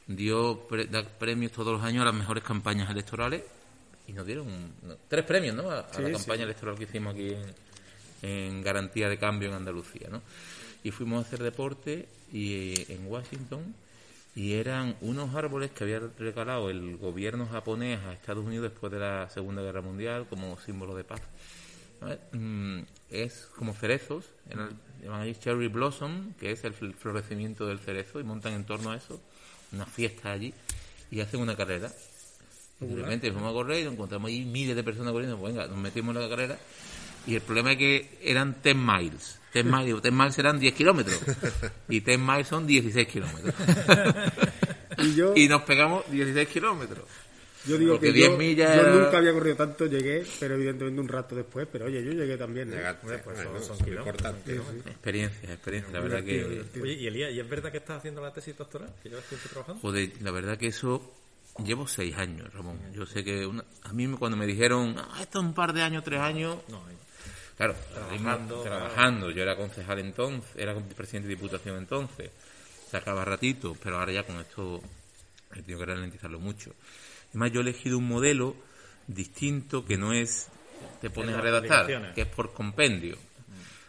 dio 0.09 0.67
pre- 0.69 0.87
da 0.87 1.03
premios 1.05 1.53
todos 1.53 1.73
los 1.75 1.83
años 1.85 2.03
a 2.03 2.07
las 2.07 2.15
mejores 2.15 2.43
campañas 2.43 2.91
electorales 2.91 3.43
y 4.09 4.13
nos 4.15 4.27
dieron 4.27 4.47
no, 4.83 4.97
tres 5.07 5.25
premios 5.25 5.55
¿no? 5.55 5.71
a, 5.71 5.87
la 6.01 6.07
sí. 6.09 6.13
campaña 6.13 6.45
electoral 6.45 6.77
que 6.77 6.85
hicimos 6.85 7.15
aquí 7.15 7.31
en, 8.23 8.29
en 8.31 8.63
garantía 8.63 9.09
de 9.09 9.19
cambio 9.19 9.49
en 9.51 9.55
Andalucía. 9.55 10.09
¿no? 10.11 10.23
Y 10.83 10.91
fuimos 10.91 11.23
a 11.25 11.27
hacer 11.29 11.43
deporte 11.43 12.09
y, 12.33 12.73
eh, 12.73 12.87
en 12.89 13.07
Washington 13.07 13.75
y 14.35 14.55
eran 14.55 14.97
unos 15.03 15.35
árboles 15.35 15.73
que 15.73 15.85
había 15.85 16.01
regalado 16.19 16.71
el 16.71 16.97
gobierno 16.97 17.47
japonés 17.47 18.01
a 18.05 18.13
Estados 18.13 18.45
Unidos 18.47 18.71
después 18.71 18.91
de 18.93 19.01
la 19.01 19.29
Segunda 19.31 19.63
Guerra 19.63 19.83
Mundial 19.83 20.27
como 20.29 20.59
símbolo 20.61 20.95
de 20.95 21.05
paz. 21.05 21.21
Mm, 22.33 22.83
Es 23.11 23.49
como 23.57 23.75
cerezos, 23.75 24.25
en 24.49 24.61
el- 24.61 24.77
llaman 25.03 25.23
allí 25.23 25.35
cherry 25.35 25.67
blossom, 25.69 26.33
que 26.35 26.53
es 26.53 26.63
el 26.65 26.73
fl- 26.75 26.95
florecimiento 26.95 27.67
del 27.67 27.79
cerezo, 27.81 28.21
y 28.21 28.25
montan 28.25 28.53
en 28.53 28.65
torno 28.65 28.91
a 28.93 28.97
eso 28.97 29.21
una 29.73 29.87
fiesta 29.87 30.33
allí 30.33 30.53
y 31.11 31.21
hacen 31.21 31.41
una 31.41 31.57
carrera. 31.57 31.91
Y 32.81 32.87
de 32.87 32.97
repente 32.97 33.33
fuimos 33.33 33.51
a 33.51 33.53
correr 33.53 33.81
y 33.81 33.85
nos 33.85 33.95
encontramos 33.95 34.29
ahí 34.29 34.45
miles 34.45 34.77
de 34.77 34.85
personas 34.85 35.13
corriendo, 35.13 35.37
pues 35.39 35.53
venga, 35.53 35.67
nos 35.67 35.79
metimos 35.79 36.15
en 36.15 36.23
la 36.23 36.29
carrera 36.29 36.59
Y 37.27 37.35
el 37.35 37.41
problema 37.41 37.73
es 37.73 37.79
que 37.79 38.19
eran 38.23 38.57
10 38.63 38.77
miles. 38.77 39.39
10 39.53 39.65
miles, 39.65 40.03
10 40.03 40.15
miles 40.15 40.39
eran 40.39 40.61
10 40.61 40.75
kilómetros. 40.75 41.21
Y 41.89 42.01
10 42.01 42.19
miles 42.19 42.47
son 42.47 42.67
16 42.67 43.09
kilómetros. 43.09 43.55
Y 45.01 45.15
yo, 45.15 45.33
y 45.37 45.47
nos 45.47 45.63
pegamos 45.63 46.11
16 46.11 46.49
kilómetros. 46.49 47.05
Yo 47.69 47.79
digo 47.79 47.93
porque 47.95 48.07
que 48.09 48.13
10 48.15 48.31
yo, 48.31 48.37
millas 48.39 48.75
yo 48.77 48.81
era- 48.83 48.95
nunca 48.95 49.19
había 49.19 49.33
corrido 49.33 49.57
tanto, 49.57 49.87
llegué, 49.87 50.25
pero 50.41 50.55
evidentemente 50.55 51.01
un 51.01 51.09
rato 51.09 51.35
después, 51.37 51.69
pero 51.71 51.87
oye, 51.87 52.03
yo 52.05 52.13
llegué 52.13 52.37
también. 52.37 52.73
¿eh? 52.73 52.77
Llegaste, 52.77 53.03
Hombre, 53.07 53.19
pues 53.25 53.37
son- 53.39 53.47
bueno, 53.53 53.65
son 53.67 53.79
kilómetros, 53.79 54.07
importante. 54.07 54.57
Experiencia, 54.91 55.53
experiencia. 55.53 55.93
La 55.93 56.01
verdad 56.01 56.25
que... 56.25 56.65
Oye, 56.83 56.93
y 56.95 57.07
Elías, 57.07 57.33
¿y 57.33 57.41
es 57.41 57.49
verdad 57.49 57.71
que 57.71 57.79
estás 57.79 57.99
haciendo 57.99 58.21
la 58.21 58.33
tesis 58.33 58.57
doctoral? 58.57 58.93
¿Que 59.03 59.09
llevas 59.11 59.25
tiempo 59.27 59.49
trabajando? 59.51 59.81
Joder, 59.81 60.11
la 60.23 60.31
verdad 60.31 60.59
que 60.59 60.67
eso 60.69 61.13
llevo 61.65 61.87
seis 61.89 62.17
años, 62.17 62.53
Ramón. 62.55 62.79
Yo 62.95 63.05
sé 63.07 63.23
que 63.25 63.47
una- 63.47 63.65
a 63.83 63.93
mí 63.93 64.07
cuando 64.19 64.37
me 64.37 64.47
dijeron, 64.47 64.95
ah, 64.99 65.19
esto 65.21 65.41
es 65.41 65.45
un 65.45 65.55
par 65.55 65.73
de 65.73 65.83
años, 65.83 66.03
tres 66.05 66.21
años, 66.21 66.57
No, 66.69 66.83
claro, 67.57 67.75
Trabajando, 67.93 68.19
trabajando, 68.63 68.63
trabajando. 68.63 69.31
Yo 69.31 69.43
era 69.43 69.57
concejal 69.57 69.99
entonces, 69.99 70.51
era 70.57 70.75
presidente 70.75 71.29
de 71.29 71.35
diputación 71.35 71.77
entonces, 71.77 72.31
sacaba 72.91 73.25
ratito, 73.25 73.77
pero 73.83 73.99
ahora 73.99 74.13
ya 74.13 74.23
con 74.23 74.37
esto 74.41 74.81
he 75.53 75.63
tenido 75.63 75.81
que 75.81 75.87
ralentizarlo 75.87 76.39
mucho. 76.39 76.73
Además, 77.31 77.53
yo 77.53 77.61
he 77.61 77.63
elegido 77.63 77.99
un 77.99 78.09
modelo 78.09 78.57
distinto 79.07 79.85
que 79.85 79.97
no 79.97 80.13
es, 80.13 80.49
te 81.01 81.11
pones 81.11 81.35
a 81.35 81.41
redactar, 81.41 81.87
que 82.15 82.23
es 82.23 82.27
por 82.29 82.53
compendio. 82.53 83.17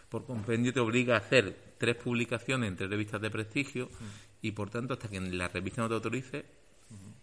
Por 0.08 0.24
compendio 0.26 0.72
te 0.72 0.80
obliga 0.80 1.14
a 1.14 1.18
hacer 1.18 1.56
tres 1.78 1.96
publicaciones 1.96 2.68
en 2.68 2.76
tres 2.76 2.90
revistas 2.90 3.20
de 3.20 3.30
prestigio 3.30 3.88
y 4.42 4.50
por 4.52 4.70
tanto 4.70 4.94
hasta 4.94 5.08
que 5.08 5.20
la 5.20 5.48
revista 5.48 5.82
no 5.82 5.88
te 5.88 5.94
autorice 5.94 6.44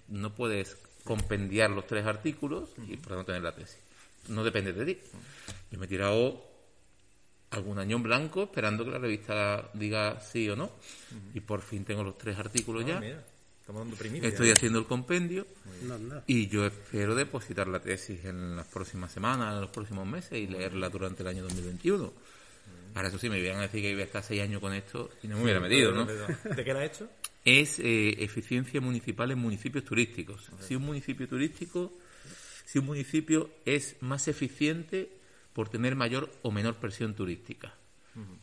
no 0.09 0.33
puedes 0.33 0.77
compendiar 1.03 1.69
los 1.69 1.85
tres 1.85 2.05
artículos 2.05 2.69
y 2.87 2.95
por 2.97 3.09
tanto 3.13 3.25
tener 3.25 3.41
la 3.43 3.53
tesis. 3.53 3.77
No 4.29 4.43
depende 4.43 4.71
de 4.73 4.85
ti. 4.93 4.99
Yo 5.71 5.79
me 5.79 5.85
he 5.85 5.89
tirado 5.89 6.41
algún 7.51 7.77
año 7.79 7.97
en 7.97 8.03
blanco 8.03 8.43
esperando 8.43 8.83
que 8.85 8.91
la 8.91 8.99
revista 8.99 9.69
diga 9.73 10.19
sí 10.21 10.49
o 10.49 10.55
no 10.55 10.71
y 11.33 11.39
por 11.41 11.61
fin 11.61 11.83
tengo 11.85 12.03
los 12.03 12.17
tres 12.17 12.37
artículos 12.37 12.83
Ah, 12.85 12.87
ya. 12.87 12.99
mira. 12.99 13.23
Estoy 14.23 14.51
haciendo 14.51 14.79
el 14.79 14.85
compendio 14.85 15.45
y 16.25 16.47
yo 16.47 16.65
espero 16.65 17.15
depositar 17.15 17.67
la 17.67 17.79
tesis 17.81 18.23
en 18.25 18.55
las 18.55 18.65
próximas 18.67 19.11
semanas, 19.11 19.53
en 19.55 19.61
los 19.61 19.69
próximos 19.69 20.07
meses 20.07 20.33
y 20.39 20.47
leerla 20.47 20.89
durante 20.89 21.23
el 21.23 21.27
año 21.29 21.43
2021. 21.43 22.13
Ahora 22.95 23.09
eso 23.09 23.17
sí, 23.19 23.29
me 23.29 23.39
iban 23.39 23.57
a 23.57 23.61
decir 23.63 23.81
que 23.81 23.91
iba 23.91 24.01
a 24.01 24.05
estar 24.05 24.23
seis 24.23 24.41
años 24.41 24.59
con 24.61 24.73
esto 24.73 25.09
y 25.21 25.27
no 25.27 25.37
me 25.37 25.43
hubiera 25.43 25.59
metido, 25.59 25.91
¿no? 25.91 26.05
¿De 26.05 26.63
qué 26.63 26.73
la 26.73 26.81
has 26.83 26.91
hecho? 26.91 27.09
Es 27.45 27.79
eh, 27.79 28.23
eficiencia 28.25 28.81
municipal 28.81 29.31
en 29.31 29.39
municipios 29.39 29.85
turísticos. 29.85 30.49
Si 30.59 30.75
un 30.75 30.83
municipio 30.83 31.29
turístico, 31.29 31.93
si 32.65 32.79
un 32.79 32.85
municipio 32.85 33.49
es 33.63 33.95
más 34.01 34.27
eficiente 34.27 35.09
por 35.53 35.69
tener 35.69 35.95
mayor 35.95 36.29
o 36.41 36.51
menor 36.51 36.75
presión 36.75 37.15
turística. 37.15 37.73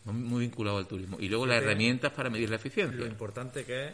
Muy- 0.05 0.15
Muy 0.15 0.41
vinculado 0.47 0.79
al 0.79 0.87
turismo. 0.89 1.19
Y 1.21 1.29
luego 1.29 1.45
las 1.45 1.63
herramientas 1.63 2.13
para 2.13 2.31
medir 2.31 2.49
la 2.49 2.55
Lo 2.57 2.61
eficiencia. 2.61 3.05
importante 3.07 3.65
que 3.67 3.89
es 3.89 3.93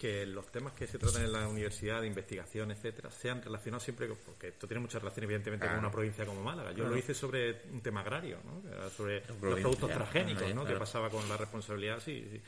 que 0.00 0.24
los 0.24 0.50
temas 0.50 0.72
que 0.72 0.86
se 0.86 0.98
tratan 0.98 1.24
en 1.24 1.32
la 1.32 1.46
universidad, 1.46 2.00
de 2.00 2.06
investigación, 2.06 2.70
etcétera, 2.70 3.10
sean 3.10 3.42
relacionados 3.42 3.82
siempre 3.84 4.08
con, 4.08 4.16
porque 4.24 4.48
esto 4.48 4.66
tiene 4.66 4.80
mucha 4.80 4.98
relación 4.98 5.24
evidentemente 5.24 5.66
con 5.68 5.76
una 5.78 5.90
provincia 5.90 6.24
como 6.24 6.42
Málaga. 6.42 6.72
Yo 6.72 6.88
lo 6.88 6.96
hice 6.96 7.12
sobre 7.12 7.60
un 7.70 7.82
tema 7.82 8.00
agrario, 8.00 8.38
¿no? 8.44 8.62
Sobre 8.90 9.20
los 9.26 9.36
productos 9.60 9.90
transgénicos, 9.90 10.42
¿no? 10.54 10.62
claro. 10.62 10.66
¿Qué 10.68 10.78
pasaba 10.78 11.10
con 11.10 11.28
la 11.28 11.36
responsabilidad 11.36 12.00
si, 12.00 12.22
si, 12.22 12.40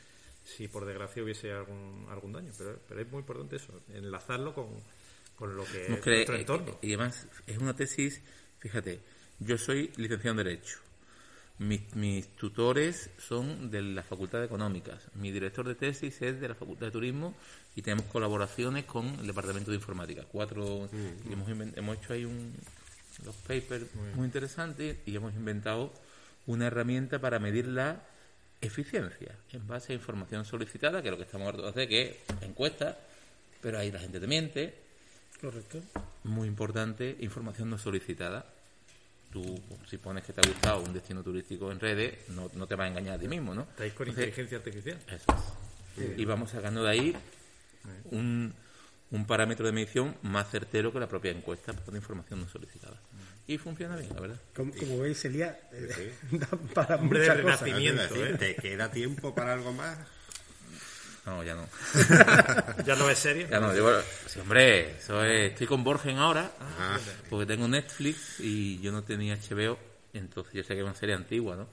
si 0.55 0.67
por 0.67 0.83
desgracia 0.85 1.21
hubiese 1.23 1.51
algún, 1.51 2.07
algún 2.09 2.33
daño? 2.33 2.51
Pero, 2.57 2.79
pero 2.87 3.01
es 3.01 3.11
muy 3.11 3.19
importante 3.19 3.57
eso, 3.57 3.81
enlazarlo 3.93 4.53
con, 4.55 4.69
con 5.35 5.55
lo 5.55 5.63
que 5.65 5.89
No 5.89 5.95
es 5.97 6.01
cree- 6.01 6.15
nuestro 6.15 6.35
entorno. 6.37 6.79
y 6.81 6.87
además 6.95 7.27
es 7.45 7.57
una 7.59 7.75
tesis, 7.75 8.19
fíjate, 8.59 8.99
yo 9.37 9.59
soy 9.59 9.91
licenciado 9.97 10.31
en 10.39 10.45
Derecho. 10.47 10.79
Mis, 11.59 11.95
mis 11.95 12.27
tutores 12.35 13.09
son 13.19 13.69
de 13.69 13.81
la 13.81 14.03
Facultad 14.03 14.39
de 14.39 14.45
Económicas. 14.45 15.01
Mi 15.15 15.31
director 15.31 15.67
de 15.67 15.75
tesis 15.75 16.21
es 16.21 16.41
de 16.41 16.47
la 16.49 16.55
Facultad 16.55 16.87
de 16.87 16.91
Turismo 16.91 17.35
y 17.75 17.81
tenemos 17.81 18.05
colaboraciones 18.07 18.85
con 18.85 19.05
el 19.19 19.27
Departamento 19.27 19.69
de 19.71 19.77
Informática. 19.77 20.23
Cuatro, 20.31 20.89
y 21.29 21.31
hemos, 21.33 21.47
inven- 21.49 21.73
hemos 21.77 21.97
hecho 21.97 22.13
ahí 22.13 22.25
un, 22.25 22.53
los 23.23 23.35
papers 23.35 23.85
muy 24.15 24.25
interesantes 24.25 24.97
y 25.05 25.15
hemos 25.15 25.33
inventado 25.35 25.93
una 26.47 26.67
herramienta 26.67 27.19
para 27.19 27.37
medir 27.39 27.67
la 27.67 28.01
eficiencia 28.59 29.35
en 29.51 29.67
base 29.67 29.93
a 29.93 29.95
información 29.95 30.45
solicitada, 30.45 31.01
que 31.01 31.09
es 31.09 31.11
lo 31.11 31.17
que 31.17 31.23
estamos 31.23 31.47
hartos 31.47 31.63
de 31.65 31.69
hacer, 31.69 31.87
que 31.87 32.01
es 32.27 32.41
encuesta, 32.41 32.97
pero 33.61 33.77
ahí 33.77 33.91
la 33.91 33.99
gente 33.99 34.19
te 34.19 34.27
miente, 34.27 34.73
Correcto. 35.39 35.81
muy 36.23 36.47
importante, 36.47 37.15
información 37.19 37.69
no 37.69 37.77
solicitada. 37.77 38.45
Tú, 39.33 39.59
si 39.89 39.97
pones 39.97 40.23
que 40.23 40.31
te 40.31 40.41
ha 40.41 40.47
gustado 40.47 40.81
un 40.83 40.93
destino 40.93 41.23
turístico 41.23 41.71
en 41.71 41.79
redes, 41.79 42.29
no, 42.29 42.51
no 42.53 42.67
te 42.67 42.75
va 42.75 42.83
a 42.83 42.87
engañar 42.87 43.15
a 43.15 43.19
ti 43.19 43.27
mismo, 43.27 43.55
¿no? 43.55 43.63
Estáis 43.63 43.93
con 43.93 44.07
Entonces, 44.07 44.29
inteligencia 44.29 44.57
artificial. 44.59 44.97
eso 45.07 45.25
es. 45.97 46.19
Y 46.19 46.25
vamos 46.25 46.51
sacando 46.51 46.83
de 46.83 46.89
ahí 46.91 47.15
un, 48.11 48.53
un 49.11 49.25
parámetro 49.25 49.65
de 49.65 49.71
medición 49.71 50.15
más 50.21 50.49
certero 50.51 50.93
que 50.93 50.99
la 50.99 51.07
propia 51.07 51.31
encuesta 51.31 51.73
por 51.73 51.95
información 51.95 52.41
no 52.41 52.47
solicitada. 52.47 52.99
Y 53.47 53.57
funciona 53.57 53.95
bien, 53.97 54.09
la 54.13 54.21
verdad. 54.21 54.39
Como, 54.55 54.71
como 54.73 54.99
veis, 54.99 55.25
Elías 55.25 55.55
eh, 55.73 56.13
para 56.73 56.95
Hombre 56.95 57.19
de 57.21 57.27
muchas 57.29 57.41
cosas. 57.41 57.61
a 57.61 57.65
decir, 57.65 58.27
¿eh? 58.27 58.37
¿Te 58.37 58.55
queda 58.55 58.91
tiempo 58.91 59.33
para 59.35 59.53
algo 59.53 59.73
más? 59.73 59.97
No, 61.25 61.41
ya 61.43 61.55
no. 61.55 61.67
¿Ya 62.85 62.95
no 62.95 63.09
es 63.09 63.17
serio? 63.17 63.47
Ya 63.49 63.59
no, 63.59 63.73
yo, 63.73 64.01
sí, 64.27 64.39
hombre, 64.41 64.97
eso 64.97 65.23
es- 65.23 65.51
estoy 65.51 65.67
con 65.67 65.83
Borgen 65.83 66.17
ahora, 66.17 66.51
Ah, 66.59 66.97
porque 67.29 67.45
tengo 67.45 67.67
Netflix 67.67 68.39
y 68.39 68.79
yo 68.81 68.91
no 68.91 69.03
tenía 69.03 69.35
HBO, 69.37 69.77
entonces 70.13 70.53
yo 70.53 70.63
sé 70.63 70.73
que 70.73 70.79
es 70.81 70.85
una 70.85 70.95
serie 70.95 71.15
antigua, 71.15 71.55
¿no? 71.55 71.67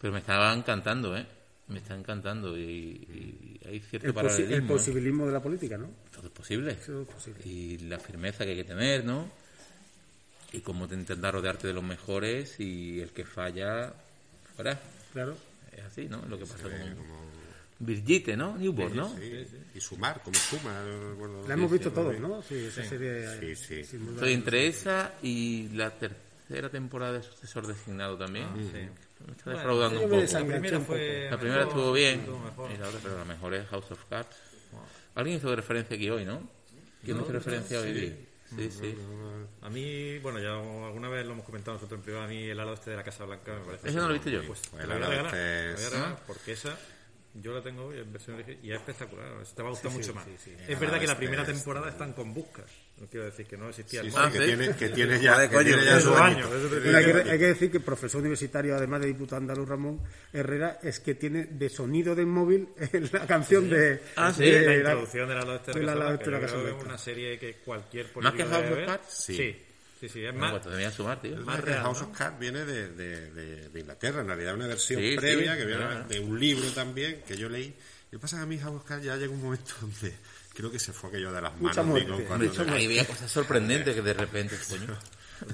Pero 0.00 0.12
me 0.12 0.20
estaba 0.20 0.52
encantando, 0.54 1.16
¿eh? 1.16 1.26
Me 1.68 1.78
está 1.78 1.94
encantando 1.94 2.58
y, 2.58 2.62
y 2.62 3.60
hay 3.68 3.80
cierto 3.80 4.08
El, 4.08 4.16
el. 4.52 4.52
¿eh? 4.52 4.62
posibilismo 4.62 5.26
de 5.26 5.32
la 5.32 5.40
política, 5.40 5.76
¿no? 5.78 5.88
Todo 6.10 6.26
es 6.26 6.32
posible. 6.32 6.72
Eso 6.72 7.02
es 7.02 7.08
posible. 7.08 7.42
Y 7.44 7.78
la 7.78 7.98
firmeza 7.98 8.44
que 8.44 8.50
hay 8.50 8.56
que 8.56 8.64
tener, 8.64 9.04
¿no? 9.04 9.30
Y 10.52 10.60
cómo 10.60 10.88
te 10.88 10.94
intentar 10.96 11.32
rodearte 11.32 11.66
de 11.68 11.72
los 11.74 11.84
mejores 11.84 12.58
y 12.58 13.00
el 13.00 13.10
que 13.10 13.24
falla, 13.24 13.92
fuera. 14.56 14.78
Claro. 15.12 15.36
Es 15.76 15.84
así, 15.84 16.08
¿no? 16.08 16.22
Lo 16.28 16.38
que 16.38 16.44
pasa 16.46 16.64
con 16.64 16.72
Birgitte, 17.84 18.36
¿no? 18.36 18.56
Newborn, 18.56 18.96
¿no? 18.96 19.08
sí. 19.16 19.46
Y 19.74 19.80
sumar, 19.80 20.22
como 20.22 20.36
suma. 20.38 20.82
no 20.82 21.10
recuerdo. 21.10 21.48
La 21.48 21.54
hemos 21.54 21.70
Sí, 21.70 21.72
visto 21.78 21.88
sí, 21.88 21.94
todos, 21.94 22.14
sí. 22.14 22.20
¿no? 22.20 22.42
Sí, 22.42 22.54
esa 22.66 22.84
serie. 22.84 23.38
Sí, 23.40 23.56
sí. 23.56 23.84
sin 23.84 24.00
duda. 24.06 24.14
Estoy 24.16 24.32
entre 24.34 24.66
esa 24.66 25.14
y 25.22 25.68
la 25.70 25.90
tercera 25.98 26.68
temporada 26.70 27.14
de 27.14 27.22
Sucesor 27.22 27.66
Designado 27.66 28.16
también. 28.16 28.46
Me 28.54 29.32
está 29.32 29.50
defraudando 29.50 30.00
un 30.02 30.10
poco. 30.10 30.22
La 30.22 30.44
primera 30.46 30.78
un 30.78 30.84
fue. 30.84 31.28
La 31.30 31.38
primera 31.38 31.60
mejor, 31.64 31.68
estuvo 31.78 31.92
bien, 31.92 32.20
y 32.24 32.76
la 32.78 32.88
otra, 32.88 33.00
pero 33.02 33.18
la 33.18 33.24
mejor 33.24 33.54
es 33.54 33.66
House 33.68 33.90
of 33.90 34.04
Cards. 34.08 34.36
Alguien 35.14 35.36
hizo 35.38 35.54
referencia 35.54 35.96
aquí 35.96 36.08
hoy, 36.10 36.24
¿no? 36.24 36.48
¿Quién 37.04 37.16
hizo 37.20 37.32
referencia 37.32 37.80
hoy? 37.80 38.14
Sí, 38.54 38.70
sí. 38.70 38.94
A 39.62 39.70
mí, 39.70 40.18
bueno, 40.18 40.38
ya 40.38 40.52
alguna 40.86 41.08
vez 41.08 41.24
lo 41.24 41.32
hemos 41.32 41.46
comentado 41.46 41.74
nosotros 41.78 41.98
en 41.98 42.04
privado, 42.04 42.24
a 42.24 42.28
mí 42.28 42.44
el 42.44 42.60
halo 42.60 42.74
este 42.74 42.90
de 42.90 42.96
la 42.96 43.02
Casa 43.04 43.24
Blanca 43.24 43.54
me 43.54 43.64
parece... 43.64 43.88
Ese 43.88 43.96
no 43.96 44.04
lo 44.08 44.10
he 44.10 44.18
visto 44.18 44.28
yo. 44.28 44.46
Pues 44.46 44.60
Pues 44.70 44.82
el 44.82 44.88
lo 44.90 44.94
voy 44.96 45.04
a 45.04 45.06
halo 45.06 45.10
regalar, 45.30 45.34
este 45.34 45.38
te 45.38 45.62
lo 45.62 45.72
voy 45.72 45.82
a 45.82 45.86
es- 45.86 45.92
regalar, 45.92 46.22
porque 46.26 46.52
esa 46.52 46.78
yo 47.34 47.52
la 47.54 47.62
tengo 47.62 47.92
en 47.92 48.12
versión 48.12 48.36
original 48.36 48.58
y 48.62 48.70
es 48.72 48.76
espectacular, 48.78 49.26
te 49.54 49.62
va 49.62 49.68
a 49.68 49.70
gustar 49.70 49.90
Sí, 49.90 49.96
sí, 49.96 50.02
mucho 50.02 50.14
más. 50.14 50.24
sí, 50.24 50.36
sí. 50.44 50.52
Es 50.68 50.78
verdad 50.78 51.00
que 51.00 51.06
la 51.06 51.12
este 51.12 51.24
primera 51.24 51.44
temporada 51.46 51.88
están 51.88 52.12
con 52.12 52.34
buscas, 52.34 52.66
no 53.00 53.06
quiero 53.08 53.24
decir 53.26 53.46
que 53.46 53.56
no 53.56 53.68
existía 53.70 54.02
Sí, 54.02 54.08
el 54.08 54.12
que 54.32 54.38
sí. 54.38 54.44
tiene, 54.44 54.76
que 54.76 54.88
tiene 54.90 55.20
ya, 55.20 55.48
que 55.48 55.54
coño, 55.56 55.66
tiene 55.68 55.84
ya 55.84 56.00
su 56.00 56.14
año. 56.14 56.46
Bueno, 56.48 56.98
hay, 56.98 57.04
que, 57.04 57.30
hay 57.30 57.38
que 57.38 57.46
decir 57.46 57.70
que 57.70 57.78
el 57.78 57.82
profesor 57.84 58.20
universitario, 58.20 58.76
además 58.76 59.00
de 59.00 59.06
diputado 59.08 59.36
andaluz 59.40 59.68
Ramón 59.68 60.00
Herrera, 60.32 60.78
es 60.82 61.00
que 61.00 61.14
tiene 61.14 61.44
de 61.46 61.68
sonido 61.70 62.14
del 62.14 62.26
móvil 62.26 62.68
la 63.12 63.26
canción 63.26 63.68
de, 63.70 64.02
Ah, 64.16 64.32
sí. 64.32 64.44
de 64.44 64.60
la 64.60 64.66
la- 64.66 64.76
introducción 64.76 65.28
de 65.28 65.34
la 65.34 65.40
este 65.40 65.48
de 65.48 65.54
la 65.54 65.58
este 65.62 65.80
de 65.80 65.86
la 65.86 65.94
Blanca, 65.94 66.18
Casa 66.18 66.24
yo 66.24 66.30
creo 66.30 66.40
que 66.40 66.46
es 66.46 66.62
Blanca. 66.76 66.84
una 66.88 66.98
serie 66.98 67.38
que 67.38 67.54
cualquier 67.64 68.04
¿Más 68.16 68.32
que 68.34 68.44
político 68.44 68.48
House 68.50 68.70
of. 68.78 68.86
Cards? 68.86 69.06
Sí, 69.14 69.62
sí, 70.02 70.08
sí, 70.08 70.24
es 70.24 70.32
Bueno, 70.32 70.52
más... 70.54 70.62
pues 70.66 70.94
sumar, 70.94 71.20
tío. 71.22 71.36
Más 71.38 71.60
real, 71.60 71.82
House 71.82 72.02
¿no? 72.02 72.08
of 72.08 72.16
Cards 72.18 72.38
viene 72.38 72.64
de, 72.64 72.88
de, 72.88 73.30
de- 73.30 73.68
de 73.70 73.80
Inglaterra, 73.80 74.20
en 74.20 74.26
realidad 74.26 74.54
una 74.54 74.66
versión 74.66 75.00
Sí, 75.00 75.10
sí, 75.12 75.16
previa 75.16 75.56
que 75.56 75.64
viene 75.64 75.80
claro. 75.86 76.04
de 76.08 76.20
un 76.20 76.38
libro 76.40 76.66
también 76.72 77.22
que 77.26 77.36
yo 77.36 77.48
leí. 77.48 77.74
Lo 78.10 78.18
que 78.18 78.22
pasa 78.22 78.36
es 78.36 78.40
que 78.40 78.44
a 78.44 78.46
mí 78.46 78.58
House 78.58 78.76
of 78.76 78.84
Cards 78.84 79.04
ya 79.04 79.16
llega 79.16 79.32
un 79.32 79.42
momento 79.42 79.72
donde 79.80 80.12
creo 80.54 80.70
que 80.70 80.78
se 80.78 80.92
fue 80.92 81.08
aquello 81.10 81.32
de 81.32 81.40
las 81.40 81.52
manos. 81.60 81.86
Mucha 81.86 82.74
ahí 82.74 82.86
veía 82.86 83.06
cosas 83.06 83.30
sorprendentes 83.30 83.94
que 83.94 84.02
de 84.02 84.12
repente, 84.14 84.56
coño. 84.68 84.98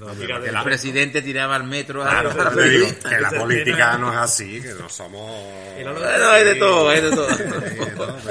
No, 0.01 0.11
El 0.13 0.63
presidente 0.65 1.23
tiraba 1.23 1.57
al 1.57 1.65
metro. 1.65 2.03
Claro, 2.03 2.31
digo 2.63 2.89
que 3.09 3.21
la 3.21 3.31
política 3.31 3.97
no 3.97 4.13
es 4.13 4.19
así, 4.19 4.61
que 4.61 4.75
no 4.75 4.87
somos... 4.89 5.31
El 5.79 5.87
halo 5.89 6.01
de- 6.01 6.07
Bueno, 6.07 6.29
hay 6.31 6.45
de 6.45 6.55
todo, 6.57 6.89
hay 6.91 7.01
de 7.01 7.11
todo. 7.11 7.29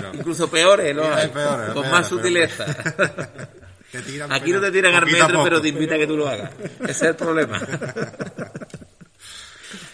No, 0.01 0.13
Incluso 0.13 0.51
peores, 0.51 0.95
¿no? 0.95 1.12
Hay 1.12 1.30
peores, 1.30 1.65
Con 1.73 1.84
peores, 1.84 1.91
más 1.91 2.08
sutileza. 2.08 2.65
Te 3.91 4.02
tiran 4.02 4.32
Aquí 4.32 4.52
no 4.52 4.60
te 4.62 4.71
tiran 4.71 4.93
al 4.93 5.06
metro, 5.06 5.43
pero 5.43 5.62
te 5.62 5.69
invita 5.69 5.95
a 5.95 5.97
que 5.97 6.08
tú 6.08 6.17
lo 6.17 6.28
hagas. 6.28 6.52
Ese 6.82 6.91
es 6.91 7.02
el 7.04 7.15
problema. 7.15 7.60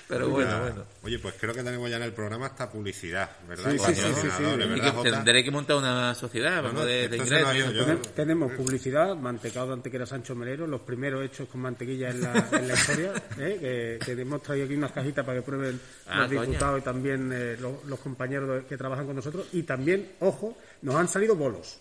Pero 0.08 0.30
bueno, 0.30 0.60
bueno. 0.60 0.86
Oye, 1.02 1.18
pues 1.18 1.34
creo 1.40 1.56
que 1.56 1.64
tenemos 1.64 1.90
ya 1.90 1.96
en 1.98 2.04
el 2.04 2.12
programa 2.14 2.46
hasta 2.48 2.70
publicidad, 2.70 3.32
¿verdad? 3.48 3.72
Sí, 3.72 3.80
sí, 3.80 3.96
sí, 3.96 4.44
¿verdad, 4.44 5.02
que 5.02 5.10
tendré 5.12 5.44
que 5.44 5.50
montar 5.50 5.78
una 5.78 6.14
sociedad, 6.14 6.62
vamos, 6.62 6.86
de, 6.86 7.06
ingresos. 7.06 7.74
yo- 7.74 7.98
Tenemos 8.16 8.52
publicidad, 8.52 9.16
mantecado 9.16 9.68
de 9.68 9.74
Antequera 9.74 10.06
Sancho 10.06 10.36
Melero, 10.36 10.68
los 10.68 10.82
primeros 10.82 11.24
hechos 11.26 11.48
con 11.50 11.62
mantequilla 11.62 12.10
en 12.12 12.22
la, 12.22 12.48
en 12.52 12.68
la 12.68 12.74
historia, 12.76 13.14
¿eh? 13.40 13.98
que, 14.00 14.06
que 14.06 14.22
hemos 14.22 14.44
traído 14.44 14.66
aquí 14.66 14.76
unas 14.76 14.92
cajitas 14.92 15.26
para 15.26 15.40
que 15.40 15.46
prueben 15.46 15.80
Ah, 16.06 16.20
los 16.20 16.30
diputados 16.30 16.80
y 16.82 16.84
también 16.84 17.32
eh, 17.34 17.58
los, 17.60 17.84
los 17.86 18.00
compañeros 18.00 18.66
que 18.70 18.78
trabajan 18.78 19.08
con 19.08 19.16
nosotros. 19.16 19.48
Y 19.54 19.64
también, 19.64 20.12
ojo, 20.20 20.56
nos 20.84 20.94
han 20.96 21.08
salido 21.08 21.36
bolos. 21.36 21.80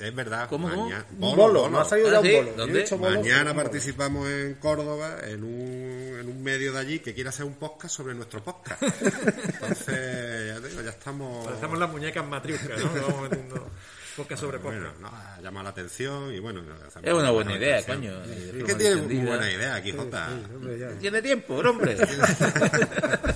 Es 0.00 0.14
verdad. 0.14 0.48
¿Cómo, 0.48 0.68
cómo? 0.70 0.84
maña- 0.84 1.04
Un 1.10 1.18
bolo, 1.20 1.36
bolo, 1.36 1.60
bolo. 1.60 1.70
nos 1.70 1.86
ha 1.86 1.90
salido 1.90 2.08
Ah, 2.08 2.12
ya 2.12 2.22
¿sí? 2.22 2.34
un 2.36 2.44
bolo. 2.44 2.56
¿Dónde? 2.56 2.84
he 2.84 2.96
Mañana 2.96 3.54
participamos 3.54 4.28
en 4.28 4.54
Córdoba 4.54 5.16
en 5.24 5.42
un, 5.42 6.18
en 6.20 6.28
un 6.28 6.42
medio 6.42 6.72
de 6.72 6.78
allí 6.78 6.98
que 7.00 7.14
quiere 7.14 7.30
hacer 7.30 7.44
un 7.44 7.54
podcast 7.54 7.94
sobre 7.96 8.14
nuestro 8.14 8.42
podcast. 8.42 8.80
Entonces, 8.82 10.54
ya, 10.54 10.60
te 10.60 10.68
digo, 10.68 10.82
ya 10.82 10.90
estamos... 10.90 11.44
Parecemos 11.46 11.78
las 11.78 11.90
muñecas 11.90 12.24
matriuscas, 12.26 12.78
¿no? 12.84 12.92
Vamos 13.02 13.22
metiendo 13.22 13.68
podcast 14.16 14.40
sobre 14.42 14.58
podcast. 14.58 14.82
Bueno, 14.82 14.98
no, 15.00 15.08
ha 15.16 15.40
llamado 15.42 15.64
la 15.64 15.70
atención 15.70 16.32
y 16.32 16.38
bueno... 16.38 16.62
Es 17.02 17.12
una 17.12 17.30
buena 17.30 17.56
idea, 17.56 17.78
atención. 17.78 18.14
coño. 18.22 18.34
y 18.34 18.52
de 18.52 18.58
Es 18.60 18.64
que 18.64 18.74
tiene 18.74 18.96
muy 19.02 19.16
buena 19.16 19.50
idea 19.50 19.74
aquí, 19.74 19.92
Jota. 19.92 20.28
Hombre, 20.54 20.78
ya. 20.78 20.88
Tiene 20.98 21.22
tiempo, 21.22 21.54
hombre. 21.56 21.96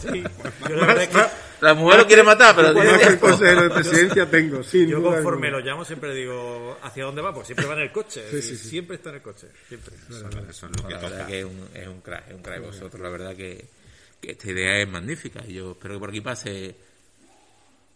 Sí. 0.03 0.23
Yo 0.69 0.77
la 0.77 0.87
verdad 0.87 1.03
es 1.05 1.09
que 1.09 1.52
La 1.63 1.75
mujer 1.75 2.01
lo 2.01 2.07
quiere 2.09 2.23
matar, 2.25 2.57
pero 2.57 2.75
que 2.75 3.07
el 3.07 3.19
consejero 3.21 3.63
de 3.63 3.71
presidencia 3.71 4.29
tengo, 4.29 4.63
sin 4.65 4.89
yo 4.89 4.99
duda 4.99 5.15
conforme 5.15 5.47
alguna. 5.47 5.63
lo 5.65 5.71
llamo 5.71 5.85
siempre 5.85 6.13
digo 6.15 6.77
hacia 6.83 7.05
dónde 7.05 7.23
va, 7.23 7.33
pues 7.33 7.47
siempre 7.47 7.67
va 7.67 7.75
en 7.75 7.81
el 7.81 7.93
coche. 7.93 8.25
y 8.37 8.43
Siempre 8.43 8.97
está 8.97 9.11
en 9.11 9.17
el 9.17 9.23
coche. 9.23 9.47
Siempre. 9.69 9.95
Eso, 10.11 10.29
eso 10.51 10.67
es 10.67 10.83
lo 10.83 10.89
que 10.89 10.95
La 10.95 11.01
verdad 11.01 11.19
toca. 11.19 11.27
que 11.29 11.39
es 11.39 11.45
un, 11.45 11.69
es 11.73 11.87
un 11.87 12.01
crack, 12.01 12.29
es 12.29 12.35
un 12.35 12.43
crack 12.43 12.63
vosotros. 12.63 13.01
La 13.01 13.09
verdad 13.11 13.37
que, 13.37 13.65
que 14.21 14.33
esta 14.33 14.51
idea 14.51 14.83
es 14.83 14.89
magnífica. 14.89 15.43
y 15.47 15.55
Yo 15.55 15.71
espero 15.73 15.95
que 15.95 16.01
por 16.01 16.09
aquí 16.09 16.21
pase 16.21 16.75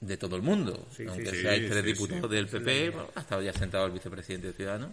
de 0.01 0.17
todo 0.17 0.37
el 0.37 0.43
mundo. 0.43 0.87
Aunque 1.09 1.31
sí, 1.31 1.43
seáis 1.43 1.63
sí, 1.65 1.69
tres 1.69 1.81
sí, 1.83 1.87
diputados 1.93 2.31
del 2.31 2.47
PP, 2.47 2.91
bueno, 2.91 3.11
ha 3.17 3.21
estado 3.21 3.43
ya 3.43 3.53
sentado 3.53 3.87
el 3.87 3.93
vicepresidente 3.93 4.47
de 4.49 4.53
Ciudadanos. 4.53 4.91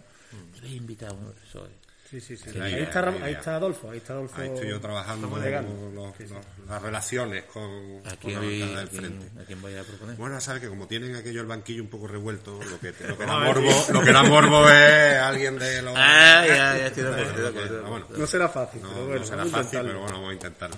Yo 0.60 0.66
he 0.66 0.70
invitado 0.70 1.12
a 1.14 1.16
uno 1.18 1.28
del 1.28 1.38
PSOE. 1.42 1.70
Sí, 2.10 2.20
sí, 2.20 2.36
sí. 2.36 2.50
Ahí 2.60 2.74
idea, 2.74 2.84
está, 2.84 3.08
ahí 3.24 3.32
está 3.32 3.56
Adolfo, 3.56 3.90
ahí 3.90 3.96
está 3.98 4.12
Adolfo. 4.12 4.40
Ahí 4.40 4.48
estoy 4.48 4.68
yo 4.68 4.80
trabajando 4.80 5.26
los- 5.26 6.20
los- 6.20 6.44
las 6.68 6.82
relaciones 6.82 7.44
con, 7.44 7.62
¿A 8.04 8.16
con 8.16 8.34
a 8.36 8.40
del 8.40 8.88
frente. 8.88 9.40
a 9.40 9.44
quién 9.44 9.60
vais 9.62 9.78
a 9.78 9.82
proponer? 9.84 10.16
Bueno, 10.16 10.40
sabes 10.40 10.60
que 10.62 10.68
como 10.68 10.86
tienen 10.86 11.16
aquello 11.16 11.40
el 11.40 11.46
banquillo 11.46 11.82
un 11.82 11.88
poco 11.88 12.06
revuelto, 12.06 12.60
lo 12.62 12.78
que, 12.78 12.94
lo 13.06 13.18
que 13.18 13.24
da 13.26 13.38
No, 13.38 13.40
morbo, 13.46 13.86
lo 13.92 14.02
que 14.02 14.12
da 14.12 14.22
morbo 14.22 14.68
es 14.70 15.14
alguien 15.16 15.58
de 15.58 15.82
los... 15.82 15.94
Ah, 15.96 16.44
ya, 16.46 16.54
ya, 16.78 16.86
estoy 16.88 17.02
de 17.04 17.48
acuerdo. 17.48 18.18
No 18.18 18.26
será 18.26 18.48
fácil, 18.48 18.82
no, 18.82 18.88
pero 18.90 19.00
no 19.02 19.08
bueno, 19.08 19.24
será 19.24 19.36
vamos 19.38 19.54
a 19.54 19.56
fácil, 19.56 19.78
intentarlo. 19.80 19.88
pero 19.88 20.00
bueno, 20.00 20.14
vamos 20.16 20.30
a 20.30 20.34
intentarlo. 20.34 20.76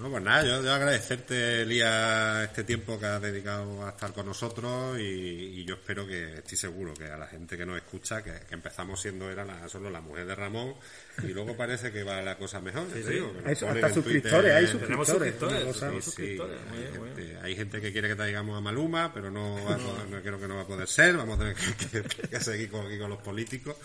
Bueno, 0.00 0.12
pues 0.12 0.22
nada, 0.24 0.44
yo, 0.44 0.62
yo 0.64 0.72
agradecerte, 0.72 1.62
Elías, 1.62 2.44
este 2.48 2.64
tiempo 2.64 2.98
que 2.98 3.04
has 3.06 3.20
dedicado 3.20 3.84
a 3.86 3.90
estar 3.90 4.12
con 4.14 4.24
nosotros 4.24 4.98
y, 4.98 5.02
y 5.02 5.64
yo 5.66 5.74
espero 5.74 6.06
que, 6.06 6.38
estoy 6.38 6.56
seguro 6.56 6.94
que 6.94 7.04
a 7.04 7.18
la 7.18 7.26
gente 7.26 7.56
que 7.58 7.66
nos 7.66 7.76
escucha, 7.76 8.22
que, 8.24 8.32
que 8.48 8.54
empezamos 8.54 9.00
siendo 9.00 9.30
era 9.30 9.44
la, 9.44 9.68
solo 9.68 9.90
la 9.90 10.00
mujer 10.00 10.24
de 10.26 10.34
Ramón 10.34 10.74
y 11.22 11.28
luego 11.28 11.54
parece 11.54 11.92
que 11.92 12.02
va 12.02 12.22
la 12.22 12.38
cosa 12.38 12.60
mejor. 12.62 12.86
te 12.88 13.02
digo, 13.10 13.32
que 13.34 13.42
ponen 13.66 13.84
hasta 13.84 13.88
en 13.88 13.94
suscriptores, 13.94 14.52
hay 14.54 14.64
Twitter- 14.64 14.80
Tenemos 14.86 15.76
suscriptores. 15.76 16.04
Sí, 16.04 16.10
sí, 16.10 16.76
hay, 16.92 16.98
muy 16.98 17.08
gente, 17.08 17.22
bien. 17.22 17.38
hay 17.44 17.56
gente 17.56 17.80
que 17.82 17.92
quiere 17.92 18.08
que 18.08 18.16
traigamos 18.16 18.56
a 18.56 18.60
Maluma, 18.62 19.12
pero 19.12 19.30
no, 19.30 19.54
va 19.64 19.74
a 19.74 19.78
poder- 19.78 20.08
no 20.08 20.22
creo 20.22 20.40
que 20.40 20.48
no 20.48 20.56
va 20.56 20.62
a 20.62 20.66
poder 20.66 20.88
ser. 20.88 21.16
Vamos 21.18 21.36
a 21.36 21.40
tener 21.40 21.54
que, 21.56 22.02
que- 22.02 22.28
que 22.28 22.40
seguir 22.40 22.70
con, 22.70 22.86
aquí 22.86 22.98
con 22.98 23.10
los 23.10 23.18
políticos. 23.20 23.76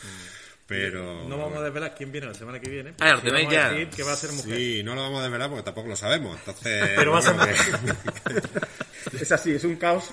Pero. 0.67 1.27
No 1.27 1.37
vamos 1.37 1.59
a 1.59 1.63
desvelar 1.63 1.93
quién 1.95 2.11
viene 2.11 2.27
la 2.27 2.33
semana 2.33 2.59
que 2.59 2.69
viene. 2.69 2.93
Ah, 2.99 3.11
a 3.11 3.51
ya. 3.51 3.69
decir 3.69 3.89
que 3.89 4.03
va 4.03 4.13
a 4.13 4.15
ser 4.15 4.31
mujer. 4.31 4.57
Sí, 4.57 4.81
no 4.83 4.95
lo 4.95 5.01
vamos 5.01 5.19
a 5.19 5.23
desvelar 5.23 5.49
porque 5.49 5.63
tampoco 5.63 5.89
lo 5.89 5.95
sabemos. 5.95 6.37
Entonces. 6.39 6.89
Pero 6.95 7.11
va 7.11 7.19
a 7.19 7.21
ser 7.21 7.35
Es 9.21 9.31
así, 9.31 9.53
es 9.53 9.63
un 9.63 9.75
caos. 9.75 10.11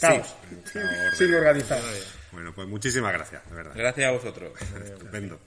Caos. 0.00 0.34
Sí. 0.72 0.78
Sin 1.16 1.34
organizar. 1.34 1.80
Bueno, 2.32 2.52
pues 2.54 2.66
muchísimas 2.66 3.12
gracias, 3.12 3.48
de 3.48 3.54
verdad. 3.54 3.72
Gracias 3.76 4.08
a 4.08 4.12
vosotros. 4.12 4.52
Estupendo. 4.60 5.38